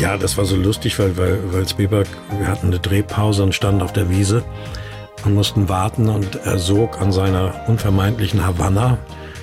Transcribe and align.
Ja, 0.00 0.16
das 0.16 0.38
war 0.38 0.46
so 0.46 0.56
lustig, 0.56 0.98
weil, 0.98 1.14
weil, 1.18 1.38
weil 1.52 1.68
Spielberg, 1.68 2.08
wir 2.38 2.46
hatten 2.46 2.68
eine 2.68 2.78
Drehpause 2.78 3.42
und 3.42 3.54
standen 3.54 3.82
auf 3.82 3.92
der 3.92 4.08
Wiese 4.08 4.42
und 5.26 5.34
mussten 5.34 5.68
warten 5.68 6.08
und 6.08 6.36
er 6.36 6.58
sog 6.58 6.98
an 7.02 7.12
seiner 7.12 7.68
unvermeintlichen 7.68 8.42
Havanna, 8.42 8.96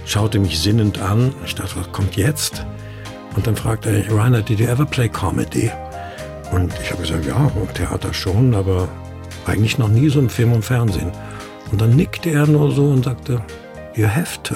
schaute 0.07 0.39
mich 0.39 0.59
sinnend 0.59 0.99
an. 0.99 1.31
Ich 1.45 1.53
dachte, 1.53 1.75
was 1.75 1.91
kommt 1.91 2.15
jetzt? 2.15 2.65
Und 3.35 3.45
dann 3.45 3.55
fragte 3.55 3.91
er, 3.91 4.11
Rainer, 4.11 4.41
did 4.41 4.59
you 4.59 4.65
ever 4.65 4.87
play 4.87 5.07
comedy? 5.07 5.69
Und 6.51 6.73
ich 6.81 6.89
habe 6.89 7.03
gesagt, 7.03 7.27
ja, 7.27 7.51
im 7.55 7.73
Theater 7.75 8.11
schon, 8.11 8.55
aber 8.55 8.87
eigentlich 9.45 9.77
noch 9.77 9.89
nie 9.89 10.09
so 10.09 10.17
im 10.17 10.29
Film 10.29 10.53
und 10.53 10.65
Fernsehen. 10.65 11.11
Und 11.71 11.81
dann 11.81 11.95
nickte 11.95 12.31
er 12.31 12.47
nur 12.47 12.71
so 12.71 12.85
und 12.85 13.05
sagte, 13.05 13.43
you 13.93 14.07
have 14.07 14.41
to. 14.41 14.55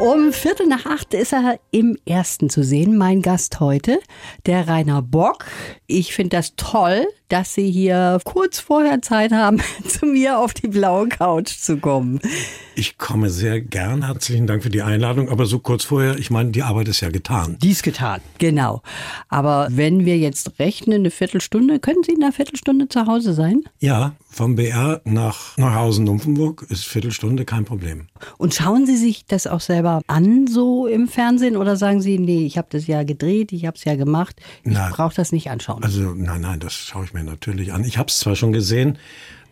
Um 0.00 0.32
Viertel 0.32 0.66
nach 0.66 0.86
acht 0.86 1.12
ist 1.12 1.34
er 1.34 1.60
im 1.72 1.98
ersten 2.06 2.48
zu 2.48 2.64
sehen. 2.64 2.96
Mein 2.96 3.20
Gast 3.20 3.60
heute, 3.60 4.00
der 4.46 4.66
Rainer 4.66 5.02
Bock. 5.02 5.44
Ich 5.86 6.14
finde 6.14 6.38
das 6.38 6.56
toll, 6.56 7.06
dass 7.30 7.54
Sie 7.54 7.70
hier 7.70 8.20
kurz 8.24 8.60
vorher 8.60 9.00
Zeit 9.02 9.32
haben, 9.32 9.62
zu 9.88 10.06
mir 10.06 10.38
auf 10.38 10.52
die 10.52 10.68
blaue 10.68 11.08
Couch 11.08 11.56
zu 11.56 11.78
kommen. 11.78 12.20
Ich 12.74 12.98
komme 12.98 13.30
sehr 13.30 13.60
gern. 13.60 14.06
Herzlichen 14.06 14.46
Dank 14.46 14.62
für 14.62 14.70
die 14.70 14.82
Einladung. 14.82 15.28
Aber 15.28 15.46
so 15.46 15.58
kurz 15.58 15.84
vorher, 15.84 16.18
ich 16.18 16.30
meine, 16.30 16.50
die 16.50 16.62
Arbeit 16.62 16.88
ist 16.88 17.00
ja 17.00 17.10
getan. 17.10 17.56
Die 17.62 17.70
ist 17.70 17.82
getan, 17.82 18.20
genau. 18.38 18.82
Aber 19.28 19.68
wenn 19.70 20.04
wir 20.04 20.18
jetzt 20.18 20.58
rechnen, 20.58 21.00
eine 21.00 21.10
Viertelstunde, 21.10 21.78
können 21.78 22.02
Sie 22.04 22.12
in 22.12 22.22
einer 22.22 22.32
Viertelstunde 22.32 22.88
zu 22.88 23.06
Hause 23.06 23.34
sein? 23.34 23.62
Ja, 23.78 24.12
vom 24.28 24.56
BR 24.56 25.00
nach 25.04 25.56
Neuhausen-Nymphenburg 25.58 26.66
ist 26.68 26.86
Viertelstunde 26.86 27.44
kein 27.44 27.64
Problem. 27.64 28.06
Und 28.38 28.54
schauen 28.54 28.86
Sie 28.86 28.96
sich 28.96 29.26
das 29.26 29.46
auch 29.46 29.60
selber 29.60 30.02
an, 30.06 30.46
so 30.46 30.86
im 30.86 31.08
Fernsehen? 31.08 31.56
Oder 31.56 31.76
sagen 31.76 32.00
Sie, 32.00 32.18
nee, 32.18 32.46
ich 32.46 32.56
habe 32.56 32.68
das 32.70 32.86
ja 32.86 33.02
gedreht, 33.02 33.52
ich 33.52 33.66
habe 33.66 33.76
es 33.76 33.84
ja 33.84 33.96
gemacht, 33.96 34.40
ich 34.64 34.78
brauche 34.92 35.14
das 35.14 35.32
nicht 35.32 35.50
anschauen? 35.50 35.82
Also 35.82 36.14
nein, 36.14 36.40
nein, 36.40 36.60
das 36.60 36.72
schaue 36.72 37.04
ich 37.04 37.12
mir 37.12 37.19
natürlich 37.22 37.72
an. 37.72 37.84
Ich 37.84 37.98
habe 37.98 38.08
es 38.08 38.18
zwar 38.18 38.36
schon 38.36 38.52
gesehen, 38.52 38.98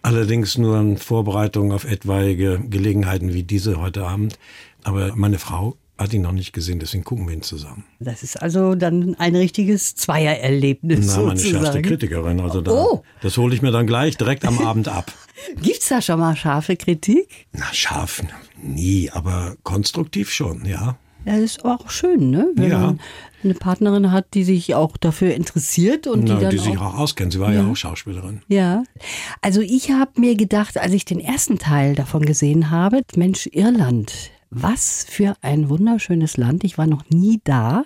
allerdings 0.03 0.59
nur 0.59 0.79
in 0.81 0.97
Vorbereitung 0.97 1.73
auf 1.73 1.85
etwaige 1.85 2.61
Gelegenheiten 2.69 3.33
wie 3.35 3.43
diese 3.43 3.81
heute 3.81 4.07
Abend. 4.07 4.39
Aber 4.85 5.15
meine 5.17 5.39
Frau 5.39 5.77
hat 5.99 6.13
ihn 6.15 6.23
noch 6.23 6.33
nicht 6.33 6.53
gesehen, 6.53 6.79
deswegen 6.79 7.03
gucken 7.03 7.27
wir 7.27 7.35
ihn 7.35 7.43
zusammen. 7.43 7.85
Das 7.99 8.23
ist 8.23 8.41
also 8.41 8.77
dann 8.77 9.17
ein 9.19 9.35
richtiges 9.35 9.97
Zweiererlebnis. 9.97 11.07
Na, 11.17 11.23
meine 11.23 11.39
sozusagen. 11.41 11.65
schärfste 11.65 11.83
Kritikerin. 11.83 12.41
Also 12.41 12.61
da, 12.61 12.71
Oh. 12.71 13.03
das 13.21 13.37
hole 13.37 13.53
ich 13.55 13.63
mir 13.63 13.73
dann 13.73 13.87
gleich 13.89 14.17
direkt 14.17 14.45
am 14.45 14.61
Abend 14.61 14.87
ab. 14.89 15.13
Gibt's 15.61 15.89
da 15.89 16.01
schon 16.01 16.21
mal 16.21 16.37
scharfe 16.37 16.77
Kritik? 16.77 17.47
Na, 17.53 17.65
scharf 17.73 18.23
nie, 18.63 19.11
aber 19.11 19.57
konstruktiv 19.65 20.31
schon, 20.31 20.65
ja. 20.67 20.97
Ja, 21.25 21.35
das 21.35 21.43
ist 21.57 21.65
aber 21.65 21.75
auch 21.81 21.91
schön, 21.91 22.31
ne? 22.31 22.49
Wenn 22.55 22.71
Ja. 22.71 22.79
man 22.79 23.01
eine 23.45 23.55
Partnerin 23.55 24.11
hat, 24.13 24.35
die 24.35 24.45
sich 24.45 24.75
auch 24.75 24.97
dafür 24.97 25.35
interessiert 25.35 26.07
und 26.07 26.27
die 26.27 26.33
Na, 26.33 26.41
dann 26.41 26.51
die 26.51 26.59
sich 26.59 26.79
auch 26.79 26.95
auch 26.95 26.99
auskennt. 26.99 27.33
Sie 27.33 27.41
war 27.41 27.53
ja, 27.53 27.67
auch 27.69 27.77
Schauspielerin. 27.77 28.43
Ja, 28.49 28.83
also 29.43 29.61
ich 29.61 29.91
habe 29.91 30.21
mir 30.21 30.35
gedacht, 30.37 30.79
als 30.79 30.93
ich 30.93 31.05
den 31.05 31.21
ersten 31.21 31.59
Teil 31.59 31.95
davon 31.95 32.25
gesehen 32.25 32.71
habe, 32.71 33.03
Mensch, 33.17 33.49
Irland, 33.53 34.31
was 34.51 35.05
für 35.09 35.35
ein 35.43 35.69
wunderschönes 35.69 36.37
Land. 36.37 36.65
Ich 36.65 36.79
war 36.79 36.87
noch 36.87 37.05
nie 37.11 37.41
da. 37.45 37.85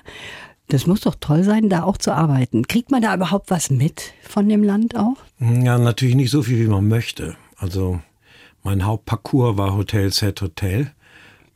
Das 0.69 0.87
muss 0.87 1.01
doch 1.03 1.17
toll 1.21 1.43
sein, 1.43 1.69
da 1.69 1.83
auch 1.83 1.99
zu 1.99 2.13
arbeiten. 2.15 2.67
Kriegt 2.67 2.91
man 2.91 3.03
da 3.03 3.15
überhaupt 3.15 3.51
was 3.51 3.69
mit 3.69 4.13
von 4.23 4.49
dem 4.49 4.63
Land 4.63 4.97
auch? 4.97 5.17
Ja, 5.39 5.77
natürlich 5.79 6.15
nicht 6.15 6.31
so 6.31 6.43
viel, 6.43 6.65
wie 6.65 6.69
man 6.71 6.89
möchte. 6.89 7.37
Also 7.59 8.01
mein 8.63 8.87
Hauptparcours 8.87 9.59
war 9.59 9.75
Hotel 9.75 10.13
Set 10.13 10.41
Hotel. 10.41 10.93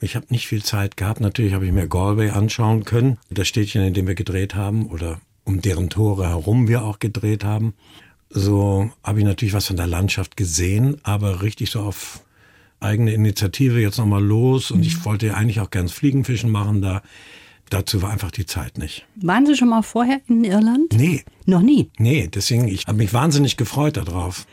Ich 0.00 0.14
habe 0.16 0.26
nicht 0.30 0.46
viel 0.46 0.62
Zeit 0.62 0.96
gehabt. 0.96 1.20
Natürlich 1.20 1.54
habe 1.54 1.66
ich 1.66 1.72
mir 1.72 1.88
Galway 1.88 2.30
anschauen 2.30 2.84
können, 2.84 3.18
das 3.30 3.48
Städtchen, 3.48 3.82
in 3.82 3.94
dem 3.94 4.06
wir 4.06 4.14
gedreht 4.14 4.54
haben 4.54 4.86
oder 4.86 5.20
um 5.44 5.60
deren 5.62 5.88
Tore 5.90 6.28
herum 6.28 6.68
wir 6.68 6.82
auch 6.84 6.98
gedreht 6.98 7.44
haben. 7.44 7.74
So 8.28 8.90
habe 9.02 9.20
ich 9.20 9.24
natürlich 9.24 9.54
was 9.54 9.66
von 9.66 9.76
der 9.76 9.86
Landschaft 9.86 10.36
gesehen, 10.36 10.98
aber 11.04 11.42
richtig 11.42 11.70
so 11.70 11.80
auf 11.80 12.20
eigene 12.80 13.12
Initiative 13.14 13.80
jetzt 13.80 13.98
nochmal 13.98 14.22
los. 14.22 14.70
Und 14.70 14.84
ich 14.84 15.04
wollte 15.04 15.28
ja 15.28 15.34
eigentlich 15.34 15.60
auch 15.60 15.70
gern 15.70 15.88
Fliegenfischen 15.88 16.50
machen 16.50 16.82
da. 16.82 17.02
Dazu 17.70 18.00
war 18.02 18.10
einfach 18.10 18.30
die 18.30 18.46
Zeit 18.46 18.78
nicht. 18.78 19.06
Waren 19.16 19.46
Sie 19.46 19.56
schon 19.56 19.70
mal 19.70 19.82
vorher 19.82 20.20
in 20.28 20.44
Irland? 20.44 20.92
Nee, 20.92 21.24
Noch 21.46 21.62
nie. 21.62 21.90
nee, 21.98 22.28
deswegen, 22.32 22.68
ich 22.68 22.86
habe 22.86 22.98
mich 22.98 23.12
wahnsinnig 23.12 23.56
gefreut 23.56 23.96
darauf. 23.96 24.46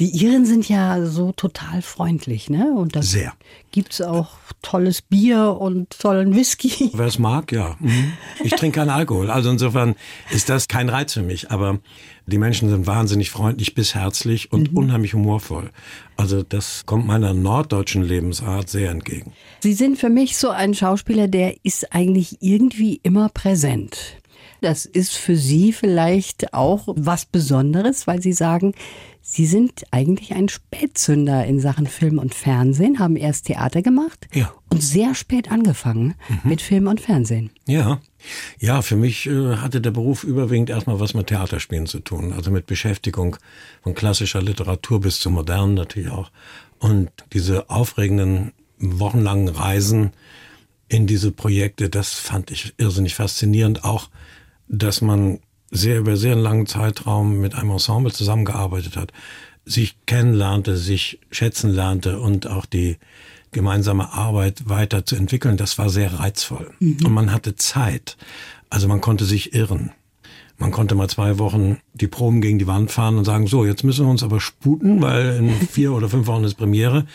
Die 0.00 0.10
Iren 0.10 0.44
sind 0.44 0.68
ja 0.68 1.06
so 1.06 1.30
total 1.30 1.80
freundlich, 1.80 2.50
ne? 2.50 2.74
Und 2.76 2.96
da 2.96 3.02
Sehr. 3.02 3.32
gibt's 3.70 4.00
auch 4.00 4.30
tolles 4.60 5.02
Bier 5.02 5.56
und 5.60 5.98
tollen 5.98 6.34
Whisky. 6.34 6.90
Wer 6.94 7.06
es 7.06 7.20
mag, 7.20 7.52
ja. 7.52 7.76
Mhm. 7.78 8.12
Ich 8.42 8.52
trinke 8.52 8.80
keinen 8.80 8.90
Alkohol. 8.90 9.30
Also 9.30 9.50
insofern 9.50 9.94
ist 10.30 10.48
das 10.48 10.66
kein 10.66 10.88
Reiz 10.88 11.12
für 11.12 11.22
mich. 11.22 11.52
Aber 11.52 11.78
die 12.26 12.38
Menschen 12.38 12.70
sind 12.70 12.86
wahnsinnig 12.88 13.30
freundlich 13.30 13.74
bis 13.74 13.94
herzlich 13.94 14.50
und 14.52 14.74
unheimlich 14.74 15.14
humorvoll. 15.14 15.70
Also 16.16 16.42
das 16.42 16.86
kommt 16.86 17.06
meiner 17.06 17.32
norddeutschen 17.32 18.02
Lebensart 18.02 18.68
sehr 18.68 18.90
entgegen. 18.90 19.32
Sie 19.60 19.74
sind 19.74 19.98
für 19.98 20.10
mich 20.10 20.36
so 20.36 20.50
ein 20.50 20.74
Schauspieler, 20.74 21.28
der 21.28 21.54
ist 21.62 21.92
eigentlich 21.94 22.38
irgendwie 22.40 22.98
immer 23.02 23.28
präsent. 23.28 24.16
Das 24.64 24.86
ist 24.86 25.14
für 25.14 25.36
Sie 25.36 25.74
vielleicht 25.74 26.54
auch 26.54 26.84
was 26.96 27.26
Besonderes, 27.26 28.06
weil 28.06 28.22
Sie 28.22 28.32
sagen, 28.32 28.72
Sie 29.20 29.44
sind 29.44 29.84
eigentlich 29.90 30.32
ein 30.34 30.48
Spätzünder 30.48 31.44
in 31.44 31.60
Sachen 31.60 31.86
Film 31.86 32.18
und 32.18 32.34
Fernsehen, 32.34 32.98
haben 32.98 33.16
erst 33.16 33.46
Theater 33.46 33.82
gemacht 33.82 34.26
Ja. 34.32 34.54
und 34.70 34.82
sehr 34.82 35.14
spät 35.14 35.50
angefangen 35.50 36.14
mit 36.44 36.62
Film 36.62 36.86
und 36.86 37.02
Fernsehen. 37.02 37.50
Ja. 37.66 38.00
Ja, 38.58 38.80
für 38.80 38.96
mich 38.96 39.26
äh, 39.26 39.56
hatte 39.56 39.82
der 39.82 39.90
Beruf 39.90 40.24
überwiegend 40.24 40.70
erstmal 40.70 40.98
was 40.98 41.12
mit 41.12 41.26
Theaterspielen 41.26 41.86
zu 41.86 42.00
tun. 42.00 42.32
Also 42.32 42.50
mit 42.50 42.64
Beschäftigung 42.66 43.36
von 43.82 43.94
klassischer 43.94 44.40
Literatur 44.40 45.00
bis 45.02 45.20
zu 45.20 45.28
modernen 45.28 45.74
natürlich 45.74 46.10
auch. 46.10 46.30
Und 46.78 47.10
diese 47.34 47.68
aufregenden 47.68 48.52
wochenlangen 48.78 49.48
Reisen 49.48 50.12
in 50.88 51.06
diese 51.06 51.32
Projekte, 51.32 51.90
das 51.90 52.14
fand 52.14 52.50
ich 52.50 52.72
irrsinnig 52.78 53.14
faszinierend. 53.14 53.84
Auch, 53.84 54.08
dass 54.68 55.00
man 55.00 55.40
sehr 55.70 55.98
über 55.98 56.16
sehr 56.16 56.32
einen 56.32 56.42
langen 56.42 56.66
Zeitraum 56.66 57.40
mit 57.40 57.54
einem 57.54 57.70
Ensemble 57.70 58.12
zusammengearbeitet 58.12 58.96
hat, 58.96 59.12
sich 59.64 59.96
kennenlernte, 60.06 60.76
sich 60.76 61.20
schätzen 61.30 61.70
lernte 61.70 62.20
und 62.20 62.46
auch 62.46 62.66
die 62.66 62.98
gemeinsame 63.50 64.12
Arbeit 64.12 64.68
weiterzuentwickeln, 64.68 65.56
das 65.56 65.78
war 65.78 65.88
sehr 65.88 66.18
reizvoll. 66.18 66.72
Und 67.04 67.12
man 67.12 67.32
hatte 67.32 67.56
Zeit. 67.56 68.16
Also 68.68 68.88
man 68.88 69.00
konnte 69.00 69.24
sich 69.24 69.54
irren. 69.54 69.92
Man 70.58 70.70
konnte 70.70 70.94
mal 70.94 71.08
zwei 71.08 71.38
Wochen 71.38 71.78
die 71.94 72.06
Proben 72.06 72.40
gegen 72.40 72.58
die 72.58 72.66
Wand 72.66 72.90
fahren 72.90 73.16
und 73.16 73.24
sagen, 73.24 73.46
so, 73.46 73.64
jetzt 73.64 73.82
müssen 73.82 74.04
wir 74.04 74.10
uns 74.10 74.22
aber 74.22 74.40
sputen, 74.40 75.00
weil 75.00 75.36
in 75.36 75.50
vier 75.68 75.92
oder 75.92 76.08
fünf 76.08 76.26
Wochen 76.26 76.44
ist 76.44 76.54
Premiere, 76.54 77.06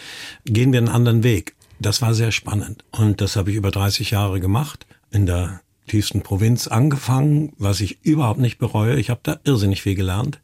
gehen 0.46 0.72
wir 0.72 0.80
einen 0.80 0.90
anderen 0.90 1.24
Weg. 1.24 1.56
Das 1.80 2.02
war 2.02 2.14
sehr 2.14 2.32
spannend. 2.32 2.84
Und 2.92 3.22
das 3.22 3.36
habe 3.36 3.52
ich 3.52 3.56
über 3.56 3.72
30 3.72 4.12
Jahre 4.12 4.40
gemacht, 4.40 4.86
in 5.12 5.26
der 5.26 5.62
tiefsten 5.90 6.22
Provinz 6.22 6.68
angefangen, 6.68 7.52
was 7.58 7.82
ich 7.82 8.04
überhaupt 8.04 8.40
nicht 8.40 8.58
bereue. 8.58 8.98
Ich 8.98 9.10
habe 9.10 9.20
da 9.24 9.40
irrsinnig 9.44 9.82
viel 9.82 9.96
gelernt. 9.96 10.40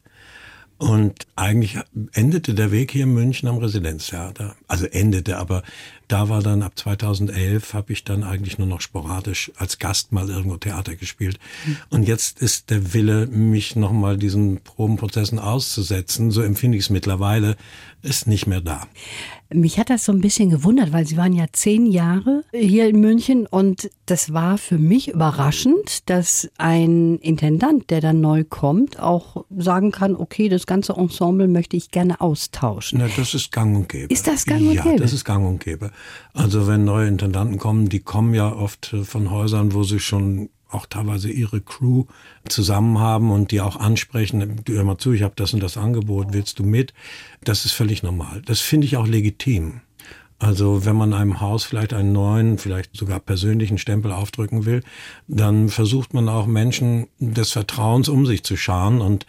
Und 0.78 1.26
eigentlich 1.38 1.78
endete 2.12 2.54
der 2.54 2.70
Weg 2.72 2.92
hier 2.92 3.04
in 3.04 3.14
München 3.14 3.48
am 3.48 3.60
Residenztheater. 3.60 4.56
Also 4.68 4.86
endete, 4.86 5.38
aber 5.38 5.64
da 6.08 6.30
war 6.30 6.42
dann 6.42 6.62
ab 6.62 6.74
2011 6.78 7.74
habe 7.74 7.94
ich 7.94 8.04
dann 8.04 8.24
eigentlich 8.24 8.58
nur 8.58 8.68
noch 8.68 8.82
sporadisch 8.82 9.52
als 9.58 9.80
Gast 9.80 10.12
mal 10.12 10.30
irgendwo 10.30 10.58
Theater 10.58 10.96
gespielt. 10.96 11.40
Und 11.90 12.08
jetzt 12.08 12.42
ist 12.42 12.70
der 12.70 12.94
Wille, 12.94 13.28
mich 13.28 13.76
nochmal 13.76 14.18
diesen 14.18 14.62
Probenprozessen 14.62 15.40
auszusetzen, 15.40 16.32
so 16.32 16.42
empfinde 16.42 16.78
ich 16.78 16.86
es 16.86 16.90
mittlerweile, 16.90 17.56
ist 18.02 18.28
nicht 18.28 18.48
mehr 18.48 18.62
da. 18.62 18.88
Mich 19.54 19.78
hat 19.78 19.90
das 19.90 20.06
so 20.06 20.12
ein 20.12 20.22
bisschen 20.22 20.50
gewundert, 20.50 20.92
weil 20.92 21.06
Sie 21.06 21.18
waren 21.18 21.34
ja 21.34 21.46
zehn 21.52 21.86
Jahre 21.86 22.44
hier 22.52 22.90
in 22.90 23.00
München 23.00 23.46
und 23.46 23.90
das 24.08 24.34
war 24.34 24.58
für 24.58 24.80
mich 24.80 25.10
überraschend, 25.10 26.10
dass 26.10 26.50
ein 26.58 27.20
Intendant, 27.20 27.90
der 27.92 28.02
dann 28.02 28.22
neu 28.22 28.44
kommt, 28.44 29.00
auch 29.00 29.46
sagen 29.56 29.92
kann, 29.92 30.16
okay, 30.16 30.50
das 30.50 30.66
ganze 30.66 30.94
Ensemble 30.94 31.48
möchte 31.48 31.78
ich 31.78 31.92
gerne 31.92 32.22
austauschen. 32.22 33.00
Na, 33.00 33.08
das 33.16 33.36
ist 33.36 33.52
gang 33.52 33.76
und 33.76 33.90
gäbe. 33.90 34.12
Ist 34.12 34.28
das 34.28 34.46
gang 34.46 34.62
und 34.62 34.74
ja, 34.74 34.84
gäbe? 34.84 34.98
das 34.98 35.14
ist 35.14 35.26
gang 35.26 35.48
und 35.48 35.64
gäbe. 35.64 35.92
Also 36.34 36.68
wenn 36.68 36.86
neue 36.86 37.08
Intendanten 37.08 37.58
kommen, 37.58 37.90
die 37.90 38.00
kommen 38.00 38.34
ja 38.34 38.52
oft 38.52 38.94
äh, 38.94 39.04
von 39.04 39.32
Häusern, 39.32 39.74
wo 39.74 39.84
sie 39.84 40.00
schon 40.00 40.50
auch 40.70 40.86
teilweise 40.86 41.30
ihre 41.30 41.62
Crew 41.62 42.06
zusammen 42.50 43.00
haben 43.00 43.32
und 43.32 43.52
die 43.52 43.62
auch 43.62 43.78
ansprechen, 43.78 44.62
hör 44.68 44.84
mal 44.84 44.98
zu, 44.98 45.14
ich 45.14 45.24
habe 45.24 45.34
das 45.36 45.54
und 45.54 45.62
das 45.62 45.78
Angebot, 45.78 46.34
willst 46.34 46.60
du 46.60 46.64
mit? 46.64 46.94
Das 47.44 47.66
ist 47.66 47.72
völlig 47.72 48.04
normal. 48.04 48.42
Das 48.46 48.62
finde 48.62 48.86
ich 48.86 48.98
auch 48.98 49.08
legitim. 49.08 49.82
Also 50.38 50.86
wenn 50.86 50.98
man 50.98 51.14
einem 51.14 51.40
Haus 51.40 51.64
vielleicht 51.64 51.94
einen 51.94 52.12
neuen, 52.12 52.58
vielleicht 52.58 52.96
sogar 52.96 53.20
persönlichen 53.20 53.78
Stempel 53.78 54.12
aufdrücken 54.12 54.66
will, 54.66 54.84
dann 55.28 55.70
versucht 55.70 56.14
man 56.14 56.28
auch 56.28 56.46
Menschen 56.46 57.08
des 57.20 57.54
Vertrauens 57.54 58.10
um 58.10 58.26
sich 58.26 58.44
zu 58.44 58.58
scharen 58.58 59.00
und 59.00 59.26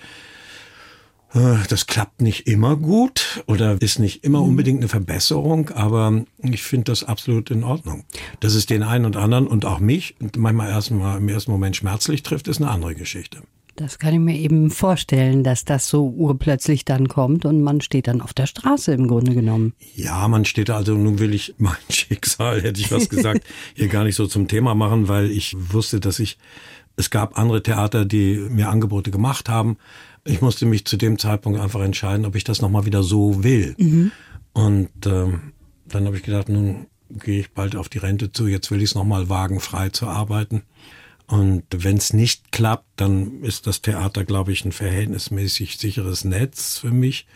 das 1.69 1.87
klappt 1.87 2.23
nicht 2.23 2.47
immer 2.47 2.77
gut 2.77 3.43
oder 3.47 3.81
ist 3.81 3.99
nicht 3.99 4.25
immer 4.25 4.41
mhm. 4.41 4.49
unbedingt 4.49 4.81
eine 4.81 4.89
Verbesserung, 4.89 5.71
aber 5.71 6.25
ich 6.43 6.63
finde 6.63 6.85
das 6.85 7.05
absolut 7.05 7.51
in 7.51 7.65
Ordnung. 7.65 8.05
Dass 8.41 8.55
es 8.55 8.67
den 8.67 8.83
einen 8.83 9.05
und 9.05 9.17
anderen 9.17 9.47
und 9.47 9.65
auch 9.65 9.79
mich 9.79 10.17
manchmal 10.37 10.71
erstmal 10.71 11.19
im 11.19 11.29
ersten 11.29 11.51
Moment 11.51 11.77
schmerzlich 11.77 12.23
trifft, 12.23 12.49
ist 12.49 12.61
eine 12.61 12.71
andere 12.71 12.95
Geschichte. 12.95 13.43
Das 13.77 13.99
kann 13.99 14.15
ich 14.15 14.21
mir 14.21 14.39
eben 14.39 14.71
vorstellen, 14.71 15.45
dass 15.45 15.67
das 15.67 15.87
so 15.87 16.09
urplötzlich 16.09 16.87
dann 16.87 17.09
kommt 17.09 17.45
und 17.45 17.61
man 17.61 17.83
steht 17.83 18.07
dann 18.07 18.23
auf 18.23 18.33
der 18.33 18.47
Straße 18.47 18.93
im 18.93 19.07
Grunde 19.07 19.35
genommen. 19.35 19.75
Ja, 19.95 20.27
man 20.29 20.47
steht 20.47 20.71
da, 20.71 20.77
also 20.77 20.95
nun 20.95 21.19
will 21.19 21.35
ich 21.35 21.55
mein 21.59 21.77
Schicksal, 21.91 22.63
hätte 22.63 22.81
ich 22.81 22.91
was 22.91 23.11
gesagt, 23.11 23.45
hier 23.75 23.89
gar 23.89 24.05
nicht 24.05 24.17
so 24.17 24.27
zum 24.27 24.49
Thema 24.49 24.75
machen, 24.75 25.09
weil 25.09 25.31
ich 25.31 25.55
wusste, 25.59 26.01
dass 26.01 26.19
ich, 26.19 26.39
es 26.97 27.11
gab 27.11 27.39
andere 27.39 27.63
Theater, 27.63 28.07
die 28.07 28.37
mir 28.49 28.71
Angebote 28.71 29.11
gemacht 29.11 29.51
haben 29.51 29.77
ich 30.27 30.41
musste 30.41 30.67
mich 30.67 30.85
zu 30.85 30.97
dem 30.97 31.19
Zeitpunkt 31.19 31.61
einfach 31.61 31.81
entscheiden, 31.81 32.27
ob 32.27 32.35
ich 32.35 32.45
das 32.45 32.61
nochmal 32.61 32.85
wieder 32.85 33.03
so 33.03 33.43
will. 33.43 33.75
Mhm. 33.79 34.13
Und 34.53 35.07
ähm, 35.07 35.53
dann 35.87 36.07
habe 36.07 36.17
ich 36.17 36.23
gedacht, 36.23 36.49
nun 36.49 36.87
gehe 37.11 37.41
ich 37.41 37.53
bald 37.53 37.77
auf 37.77 37.89
die 37.89 37.99
Rente 37.99 38.33
zu, 38.33 38.47
jetzt 38.47 38.71
will 38.71 38.79
ich 38.79 38.91
es 38.91 38.95
nochmal 38.95 39.29
wagen, 39.29 39.61
frei 39.61 39.91
zu 39.91 40.07
arbeiten. 40.07 40.63
Und 41.27 41.65
wenn 41.71 41.97
es 41.97 42.13
nicht 42.13 42.53
klappt, 42.53 42.87
dann 42.97 43.43
ist 43.43 43.67
das 43.67 43.83
Theater, 43.83 44.25
glaube 44.25 44.53
ich, 44.53 44.65
ein 44.65 44.73
verhältnismäßig 44.73 45.77
sicheres 45.79 46.25
Netz 46.25 46.79
für 46.79 46.91
mich. 46.91 47.27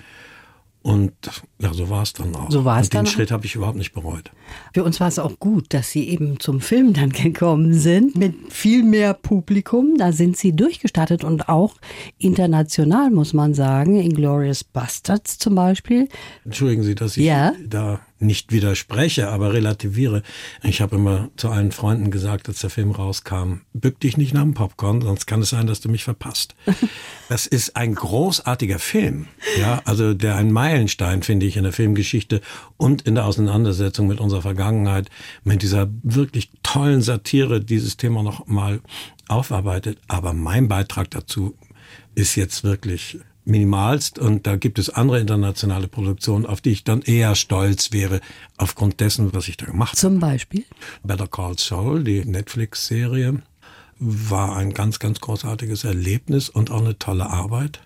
Und 0.83 1.13
ja, 1.59 1.75
so 1.75 1.91
war 1.91 2.03
es 2.03 2.13
dann 2.13 2.35
auch. 2.35 2.51
So 2.51 2.65
war 2.65 2.81
es 2.81 2.87
Und 2.87 2.95
den 2.95 3.07
Schritt 3.07 3.31
habe 3.31 3.47
ich 3.47 3.55
überhaupt 3.55 3.77
nicht 3.77 3.93
bereut. 3.93 4.31
Für 4.75 4.85
uns 4.85 5.01
war 5.01 5.09
es 5.09 5.19
auch 5.19 5.39
gut, 5.39 5.73
dass 5.75 5.91
Sie 5.91 6.09
eben 6.09 6.41
zum 6.41 6.61
Film 6.61 6.93
dann 6.93 7.11
gekommen 7.11 7.75
sind, 7.75 8.17
mit 8.17 8.35
viel 8.51 8.83
mehr 8.83 9.15
Publikum. 9.15 9.97
Da 9.99 10.13
sind 10.13 10.37
Sie 10.37 10.53
durchgestartet 10.53 11.25
und 11.25 11.49
auch 11.49 11.75
international, 12.19 13.11
muss 13.11 13.33
man 13.33 13.55
sagen. 13.55 13.97
Inglorious 14.01 14.65
Bastards 14.65 15.39
zum 15.39 15.55
Beispiel. 15.55 16.09
Entschuldigen 16.45 16.83
Sie, 16.83 16.95
dass 16.95 17.17
ich 17.17 17.25
ja? 17.25 17.53
da 17.67 18.01
nicht 18.21 18.53
widerspreche, 18.53 19.29
aber 19.31 19.53
relativiere. 19.53 20.23
Ich 20.63 20.81
habe 20.81 20.97
immer 20.97 21.31
zu 21.37 21.49
allen 21.49 21.73
Freunden 21.73 22.11
gesagt, 22.11 22.49
als 22.49 22.61
der 22.61 22.71
Film 22.71 22.91
rauskam, 22.91 23.63
bück 23.73 23.99
dich 24.01 24.17
nicht 24.17 24.35
nach 24.35 24.43
dem 24.43 24.55
Popcorn, 24.55 25.01
sonst 25.01 25.27
kann 25.27 25.41
es 25.41 25.51
sein, 25.51 25.67
dass 25.67 25.81
du 25.81 25.89
mich 25.89 26.05
verpasst. 26.05 26.55
Das 27.29 27.47
ist 27.47 27.77
ein 27.77 27.95
großartiger 27.95 28.81
Film, 28.81 29.29
ja, 29.57 29.81
also 29.85 30.15
der 30.15 30.35
ein 30.35 30.51
Meilenstein, 30.51 31.23
finde 31.23 31.47
ich, 31.47 31.57
in 31.57 31.63
der 31.63 31.73
Filmgeschichte 31.73 32.41
und 32.77 33.03
in 33.03 33.15
der 33.15 33.25
Auseinandersetzung 33.25 34.09
mit 34.09 34.19
unserer 34.19 34.40
Vergangenheit, 34.43 35.11
mit 35.45 35.63
dieser 35.63 35.89
wirklich 36.03 36.51
tollen 36.63 37.03
Satire 37.03 37.61
dieses 37.61 37.97
Thema 37.97 38.23
noch 38.23 38.47
mal 38.47 38.81
aufarbeitet. 39.29 39.99
Aber 40.09 40.33
mein 40.33 40.69
Beitrag 40.69 41.11
dazu 41.11 41.55
ist 42.15 42.37
jetzt 42.37 42.65
wirklich 42.65 43.19
minimalst 43.45 44.19
und 44.19 44.47
da 44.47 44.57
gibt 44.57 44.79
es 44.79 44.91
andere 44.91 45.21
internationale 45.21 45.89
Produktionen, 45.89 46.47
auf 46.47 46.61
die 46.61 46.71
ich 46.71 46.85
dann 46.85 47.03
eher 47.03 47.35
stolz 47.35 47.93
wäre, 47.93 48.21
aufgrund 48.57 49.01
dessen, 49.01 49.33
was 49.33 49.49
ich 49.49 49.57
da 49.57 49.67
gemacht 49.67 49.93
habe. 49.93 49.99
Zum 49.99 50.21
Beispiel? 50.21 50.65
Better 51.03 51.27
Call 51.27 51.59
Saul, 51.59 52.05
die 52.05 52.25
Netflix-Serie, 52.25 53.43
war 53.99 54.57
ein 54.57 54.73
ganz, 54.73 54.99
ganz 54.99 55.21
großartiges 55.21 55.85
Erlebnis 55.85 56.49
und 56.49 56.71
auch 56.71 56.81
eine 56.81 56.99
tolle 56.99 57.29
Arbeit. 57.29 57.81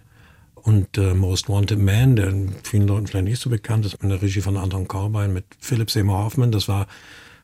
Und 0.65 0.99
äh, 0.99 1.15
Most 1.15 1.49
Wanted 1.49 1.79
Man, 1.79 2.17
der 2.17 2.33
vielen 2.63 2.89
Leuten 2.89 3.07
vielleicht 3.07 3.27
nicht 3.27 3.41
so 3.41 3.51
bekannt 3.51 3.85
ist, 3.87 3.95
in 4.03 4.09
der 4.09 4.21
Regie 4.21 4.41
von 4.41 4.57
Anton 4.57 4.89
Corbijn 4.89 5.33
mit 5.33 5.45
Philip 5.61 5.91
Seymour 5.91 6.25
Hoffman, 6.25 6.53
das 6.53 6.69
war 6.69 6.87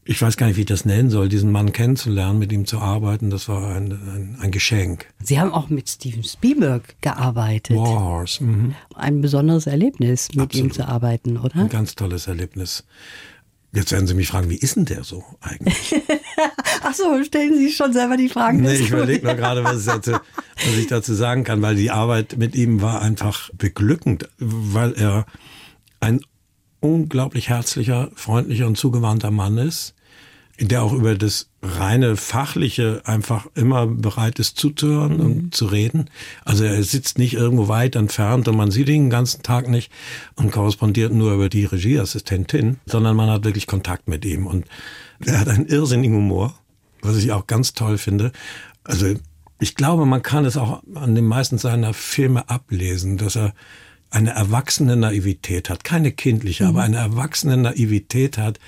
ich 0.05 0.21
weiß 0.21 0.37
gar 0.37 0.47
nicht, 0.47 0.57
wie 0.57 0.63
ich 0.63 0.67
das 0.67 0.85
nennen 0.85 1.11
soll, 1.11 1.29
diesen 1.29 1.53
Mann 1.53 1.73
kennenzulernen, 1.73 2.39
mit 2.39 2.51
ihm 2.53 2.67
zu 2.67 2.79
arbeiten, 2.79 3.31
das 3.31 3.49
war 3.49 3.69
ein, 3.69 3.93
ein, 3.93 4.37
ein 4.41 4.51
Geschenk. 4.51 5.07
Sie 5.23 5.39
haben 5.39 5.53
auch 5.53 5.69
mit 5.69 5.89
Steven 5.89 6.25
Spielberg 6.25 7.01
gearbeitet. 7.03 7.77
Wars. 7.77 8.41
Mhm. 8.41 8.75
Ein 8.95 9.21
besonderes 9.21 9.67
Erlebnis, 9.67 10.29
mit 10.31 10.47
Absolut. 10.47 10.67
ihm 10.67 10.73
zu 10.73 10.89
arbeiten, 10.89 11.37
oder? 11.37 11.57
Ein 11.57 11.69
ganz 11.69 11.95
tolles 11.95 12.27
Erlebnis. 12.27 12.85
Jetzt 13.73 13.93
werden 13.93 14.09
Sie 14.09 14.15
mich 14.15 14.29
fragen, 14.29 14.51
wie 14.51 14.57
ist 14.57 14.75
denn 14.75 14.85
der 14.85 15.05
so 15.05 15.25
eigentlich? 15.41 15.95
Ach 16.83 16.93
so, 16.93 17.23
stellen 17.23 17.57
Sie 17.57 17.71
schon 17.71 17.93
selber 17.93 18.17
die 18.17 18.29
Fragen. 18.29 18.63
Nee, 18.63 18.75
ich 18.75 18.91
überlege 18.91 19.25
nur 19.25 19.37
gerade, 19.37 19.63
was 19.63 19.81
ich, 19.81 19.87
dazu, 19.87 20.13
was 20.13 20.77
ich 20.77 20.89
dazu 20.89 21.15
sagen 21.15 21.45
kann, 21.45 21.63
weil 21.63 21.77
die 21.77 21.93
Arbeit 21.93 22.37
mit 22.37 22.57
ihm 22.57 22.83
war 22.83 23.01
einfach 23.01 23.51
beglückend, 23.55 24.29
weil 24.39 24.93
er 24.95 25.25
ein 26.01 26.21
unglaublich 26.81 27.49
herzlicher, 27.49 28.11
freundlicher 28.17 28.67
und 28.67 28.77
zugewandter 28.77 29.31
Mann 29.31 29.57
ist, 29.59 29.95
der 30.61 30.83
auch 30.83 30.93
über 30.93 31.15
das 31.15 31.49
reine 31.63 32.17
Fachliche 32.17 33.03
einfach 33.05 33.47
immer 33.55 33.87
bereit 33.87 34.39
ist 34.39 34.59
zuzuhören 34.59 35.15
mhm. 35.15 35.21
und 35.21 35.55
zu 35.55 35.67
reden. 35.67 36.11
Also 36.45 36.65
er 36.65 36.83
sitzt 36.83 37.19
nicht 37.19 37.35
irgendwo 37.35 37.69
weit 37.69 37.97
entfernt 37.97 38.47
und 38.47 38.57
man 38.57 38.71
sieht 38.71 38.89
ihn 38.89 39.05
den 39.05 39.11
ganzen 39.11 39.43
Tag 39.43 39.69
nicht 39.69 39.91
und 40.37 40.53
korrespondiert 40.53 41.13
nur 41.13 41.33
über 41.33 41.49
die 41.49 41.65
Regieassistentin, 41.65 42.79
sondern 42.87 43.17
man 43.17 43.31
hat 43.31 43.45
wirklich 43.45 43.67
Kontakt 43.67 44.09
mit 44.09 44.25
ihm 44.25 44.47
und 44.47 44.67
er 45.25 45.41
hat 45.41 45.49
einen 45.49 45.67
irrsinnigen 45.67 46.17
Humor, 46.17 46.55
was 47.03 47.17
ich 47.17 47.33
auch 47.33 47.47
ganz 47.47 47.73
toll 47.73 47.99
finde. 47.99 48.33
Also 48.85 49.15
ich 49.61 49.75
glaube, 49.75 50.07
man 50.07 50.23
kann 50.23 50.45
es 50.45 50.57
auch 50.57 50.83
an 50.95 51.15
den 51.15 51.27
meisten 51.27 51.59
seiner 51.59 51.95
Filme 51.95 52.49
ablesen, 52.49 53.19
dass 53.19 53.37
er 53.37 53.55
eine 54.11 54.31
erwachsene 54.31 54.97
Naivität 54.97 55.71
hat, 55.71 55.85
keine 55.85 56.13
kindliche, 56.13 56.65
mhm. 56.65 56.71
aber 56.71 56.83
eine 56.83 56.97
erwachsene 56.97 57.57
Naivität 57.57 58.39
hat, 58.39 58.59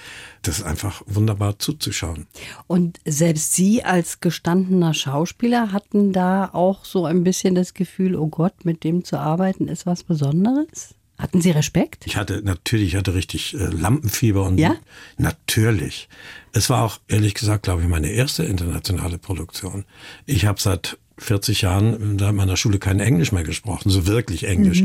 das 0.43 0.59
ist 0.59 0.65
einfach 0.65 1.03
wunderbar 1.06 1.59
zuzuschauen. 1.59 2.27
Und 2.67 3.00
selbst 3.05 3.55
Sie 3.55 3.85
als 3.85 4.21
gestandener 4.21 4.94
Schauspieler 4.94 5.73
hatten 5.73 6.12
da 6.12 6.50
auch 6.53 6.85
so 6.85 7.06
ein 7.06 7.25
bisschen 7.25 7.55
das 7.55 7.75
Gefühl, 7.75 8.17
oh 8.17 8.29
Gott, 8.29 8.65
mit 8.65 8.85
dem 8.85 9.05
zu 9.05 9.19
arbeiten 9.19 9.69
ist 9.69 9.87
was 9.87 10.05
Besonderes? 10.05 10.94
Hatten 11.19 11.41
Sie 11.41 11.50
Respekt? 11.53 12.05
Ich 12.06 12.17
hatte 12.17 12.43
natürlich, 12.43 12.88
ich 12.88 12.97
hatte 12.97 13.15
richtig 13.15 13.55
äh, 13.55 13.67
Lampenfieber 13.67 14.45
und 14.45 14.59
ja? 14.59 14.75
natürlich. 15.19 16.09
Es 16.53 16.69
war 16.69 16.83
auch 16.83 16.99
ehrlich 17.06 17.35
gesagt, 17.35 17.62
glaube 17.62 17.83
ich, 17.83 17.88
meine 17.88 18.09
erste 18.09 18.43
internationale 18.43 19.19
Produktion. 19.19 19.85
Ich 20.27 20.47
habe 20.47 20.61
seit 20.61 20.99
40 21.23 21.63
Jahren 21.63 22.19
da 22.19 22.31
in 22.31 22.37
meiner 22.37 22.57
Schule 22.57 22.79
kein 22.79 23.01
Englisch 23.01 23.33
mehr 23.33 23.45
gesprochen, 23.45 23.91
so 23.91 24.07
wirklich 24.07 24.45
Englisch. 24.45 24.85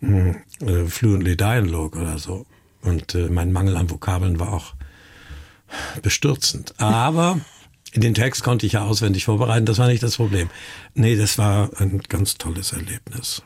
Mhm. 0.00 0.36
Äh, 0.60 0.84
fluently 0.86 1.36
Dialogue 1.36 1.98
oder 1.98 2.18
so. 2.18 2.46
Und 2.82 3.14
äh, 3.14 3.28
mein 3.28 3.52
Mangel 3.52 3.76
an 3.76 3.90
Vokabeln 3.90 4.38
war 4.38 4.52
auch 4.52 4.74
bestürzend. 6.02 6.74
Aber 6.78 7.40
den 7.94 8.14
Text 8.14 8.42
konnte 8.42 8.66
ich 8.66 8.72
ja 8.72 8.84
auswendig 8.84 9.24
vorbereiten, 9.24 9.66
das 9.66 9.78
war 9.78 9.88
nicht 9.88 10.02
das 10.02 10.16
Problem. 10.16 10.48
Nee, 10.94 11.16
das 11.16 11.38
war 11.38 11.70
ein 11.78 12.00
ganz 12.08 12.38
tolles 12.38 12.72
Erlebnis. 12.72 13.42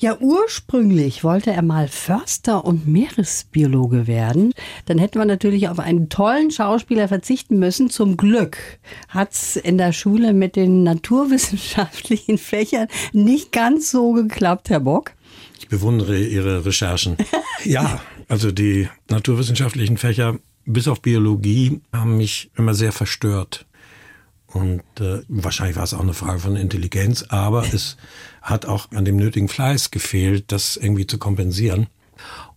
Ja, 0.00 0.16
ursprünglich 0.18 1.24
wollte 1.24 1.50
er 1.52 1.60
mal 1.60 1.86
Förster 1.86 2.64
und 2.64 2.88
Meeresbiologe 2.88 4.06
werden. 4.06 4.54
Dann 4.86 4.96
hätte 4.96 5.18
man 5.18 5.28
natürlich 5.28 5.68
auf 5.68 5.78
einen 5.78 6.08
tollen 6.08 6.50
Schauspieler 6.50 7.06
verzichten 7.06 7.58
müssen. 7.58 7.90
Zum 7.90 8.16
Glück 8.16 8.56
hat's 9.10 9.56
in 9.56 9.76
der 9.76 9.92
Schule 9.92 10.32
mit 10.32 10.56
den 10.56 10.84
naturwissenschaftlichen 10.84 12.38
Fächern 12.38 12.88
nicht 13.12 13.52
ganz 13.52 13.90
so 13.90 14.12
geklappt, 14.12 14.70
Herr 14.70 14.80
Bock. 14.80 15.12
Ich 15.58 15.68
bewundere 15.68 16.18
Ihre 16.18 16.64
Recherchen. 16.64 17.18
ja, 17.64 18.00
also 18.26 18.52
die 18.52 18.88
naturwissenschaftlichen 19.10 19.98
Fächer, 19.98 20.38
bis 20.64 20.88
auf 20.88 21.02
Biologie, 21.02 21.82
haben 21.92 22.16
mich 22.16 22.50
immer 22.56 22.72
sehr 22.72 22.92
verstört. 22.92 23.66
Und 24.52 24.82
äh, 24.98 25.20
wahrscheinlich 25.28 25.76
war 25.76 25.84
es 25.84 25.94
auch 25.94 26.00
eine 26.00 26.14
Frage 26.14 26.40
von 26.40 26.56
Intelligenz, 26.56 27.24
aber 27.28 27.64
es 27.72 27.96
hat 28.42 28.66
auch 28.66 28.90
an 28.92 29.04
dem 29.04 29.16
nötigen 29.16 29.48
Fleiß 29.48 29.90
gefehlt, 29.90 30.50
das 30.52 30.76
irgendwie 30.76 31.06
zu 31.06 31.18
kompensieren. 31.18 31.86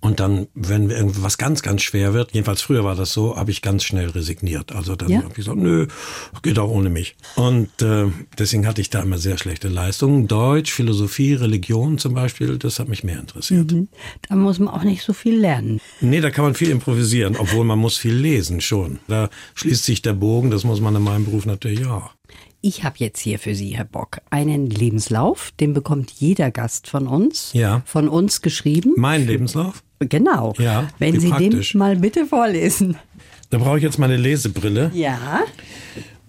Und 0.04 0.20
dann, 0.20 0.48
wenn 0.54 0.90
irgendwas 0.90 1.38
ganz, 1.38 1.62
ganz 1.62 1.82
schwer 1.82 2.14
wird, 2.14 2.34
jedenfalls 2.34 2.62
früher 2.62 2.84
war 2.84 2.96
das 2.96 3.14
so, 3.14 3.38
habe 3.38 3.52
ich 3.52 3.62
ganz 3.62 3.86
schnell 3.86 4.10
resigniert. 4.10 4.74
Also 4.74 4.98
dann 4.98 5.08
ja? 5.08 5.20
habe 5.20 5.30
ich 5.30 5.36
gesagt, 5.36 5.58
nö, 5.58 5.88
geht 6.42 6.60
auch 6.60 6.70
ohne 6.70 6.90
mich. 6.90 7.16
Und 7.36 7.70
äh, 7.82 8.08
deswegen 8.38 8.68
hatte 8.68 8.82
ich 8.82 8.90
da 8.90 9.02
immer 9.02 9.18
sehr 9.18 9.38
schlechte 9.38 9.70
Leistungen. 9.70 10.28
Deutsch, 10.28 10.74
Philosophie, 10.74 11.36
Religion 11.36 12.00
zum 12.00 12.14
Beispiel, 12.14 12.58
das 12.58 12.80
hat 12.80 12.90
mich 12.90 13.06
mehr 13.06 13.18
interessiert. 13.18 13.72
Mhm. 13.72 13.88
Da 14.28 14.36
muss 14.36 14.60
man 14.60 14.74
auch 14.74 14.84
nicht 14.84 15.04
so 15.04 15.14
viel 15.14 15.40
lernen. 15.40 15.80
Nee, 16.02 16.20
da 16.20 16.32
kann 16.32 16.44
man 16.44 16.54
viel 16.54 16.70
improvisieren, 16.70 17.38
obwohl 17.38 17.64
man 17.64 17.80
muss 17.80 17.98
viel 17.98 18.14
lesen 18.14 18.60
schon. 18.60 19.00
Da 19.08 19.30
schließt 19.56 19.86
sich 19.86 20.02
der 20.02 20.14
Bogen, 20.14 20.52
das 20.52 20.66
muss 20.66 20.82
man 20.82 20.94
in 20.98 21.04
meinem 21.04 21.24
Beruf 21.24 21.46
natürlich 21.46 21.86
auch. 21.86 22.12
Ich 22.66 22.86
habe 22.86 22.96
jetzt 23.00 23.20
hier 23.20 23.40
für 23.40 23.56
Sie, 23.56 23.76
Herr 23.76 23.84
Bock, 23.84 24.20
einen 24.30 24.70
Lebenslauf. 24.70 25.52
Den 25.60 25.74
bekommt 25.74 26.12
jeder 26.12 26.50
Gast 26.50 26.88
von 26.88 27.08
uns. 27.08 27.52
Ja. 27.52 27.82
Von 27.84 28.08
uns 28.08 28.42
geschrieben. 28.42 28.94
Mein 28.96 29.28
Lebenslauf? 29.28 29.84
Genau. 30.00 30.54
Ja. 30.58 30.88
Wenn 30.98 31.20
Sie 31.20 31.28
praktisch. 31.28 31.74
den 31.74 31.80
mal 31.80 31.98
bitte 31.98 32.26
vorlesen. 32.26 32.96
Da 33.50 33.58
brauche 33.58 33.80
ich 33.80 33.84
jetzt 33.84 34.00
meine 34.00 34.16
Lesebrille. 34.16 34.92
Ja. 34.94 35.42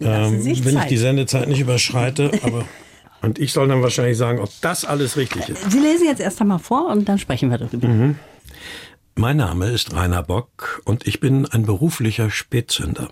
ähm, 0.01 0.45
wenn 0.45 0.79
ich 0.79 0.85
die 0.87 0.97
Sendezeit 0.97 1.47
nicht 1.47 1.61
überschreite, 1.61 2.33
aber 2.43 2.65
und 3.23 3.39
ich 3.39 3.53
soll 3.53 3.69
dann 3.69 3.81
wahrscheinlich 3.81 4.19
sagen, 4.19 4.41
ob 4.41 4.51
das 4.61 4.85
alles 4.85 5.17
richtig 5.17 5.49
ist. 5.51 5.71
Sie 5.71 5.79
lesen 5.79 6.07
jetzt 6.07 6.21
erst 6.21 6.41
einmal 6.41 6.59
vor 6.59 6.89
und 6.89 7.09
dann 7.09 7.21
sprechen 7.21 7.49
wir 7.49 7.59
darüber. 7.59 7.87
Mhm. 7.87 8.17
Mein 9.15 9.37
Name 9.37 9.71
ist 9.71 9.95
Rainer 9.95 10.25
Bock 10.25 10.83
und 10.85 11.07
ich 11.07 11.21
bin 11.21 11.47
ein 11.47 11.65
beruflicher 11.65 12.29
Spätzünder. 12.29 13.11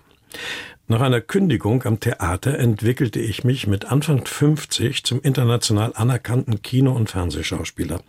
Nach 0.87 0.99
einer 0.99 1.21
Kündigung 1.21 1.83
am 1.83 2.01
Theater 2.01 2.59
entwickelte 2.59 3.21
ich 3.21 3.45
mich 3.45 3.67
mit 3.67 3.85
Anfang 3.85 4.25
50 4.25 5.05
zum 5.05 5.21
international 5.21 5.93
anerkannten 5.95 6.61
Kino- 6.61 6.91
und 6.91 7.09
Fernsehschauspieler. 7.09 8.01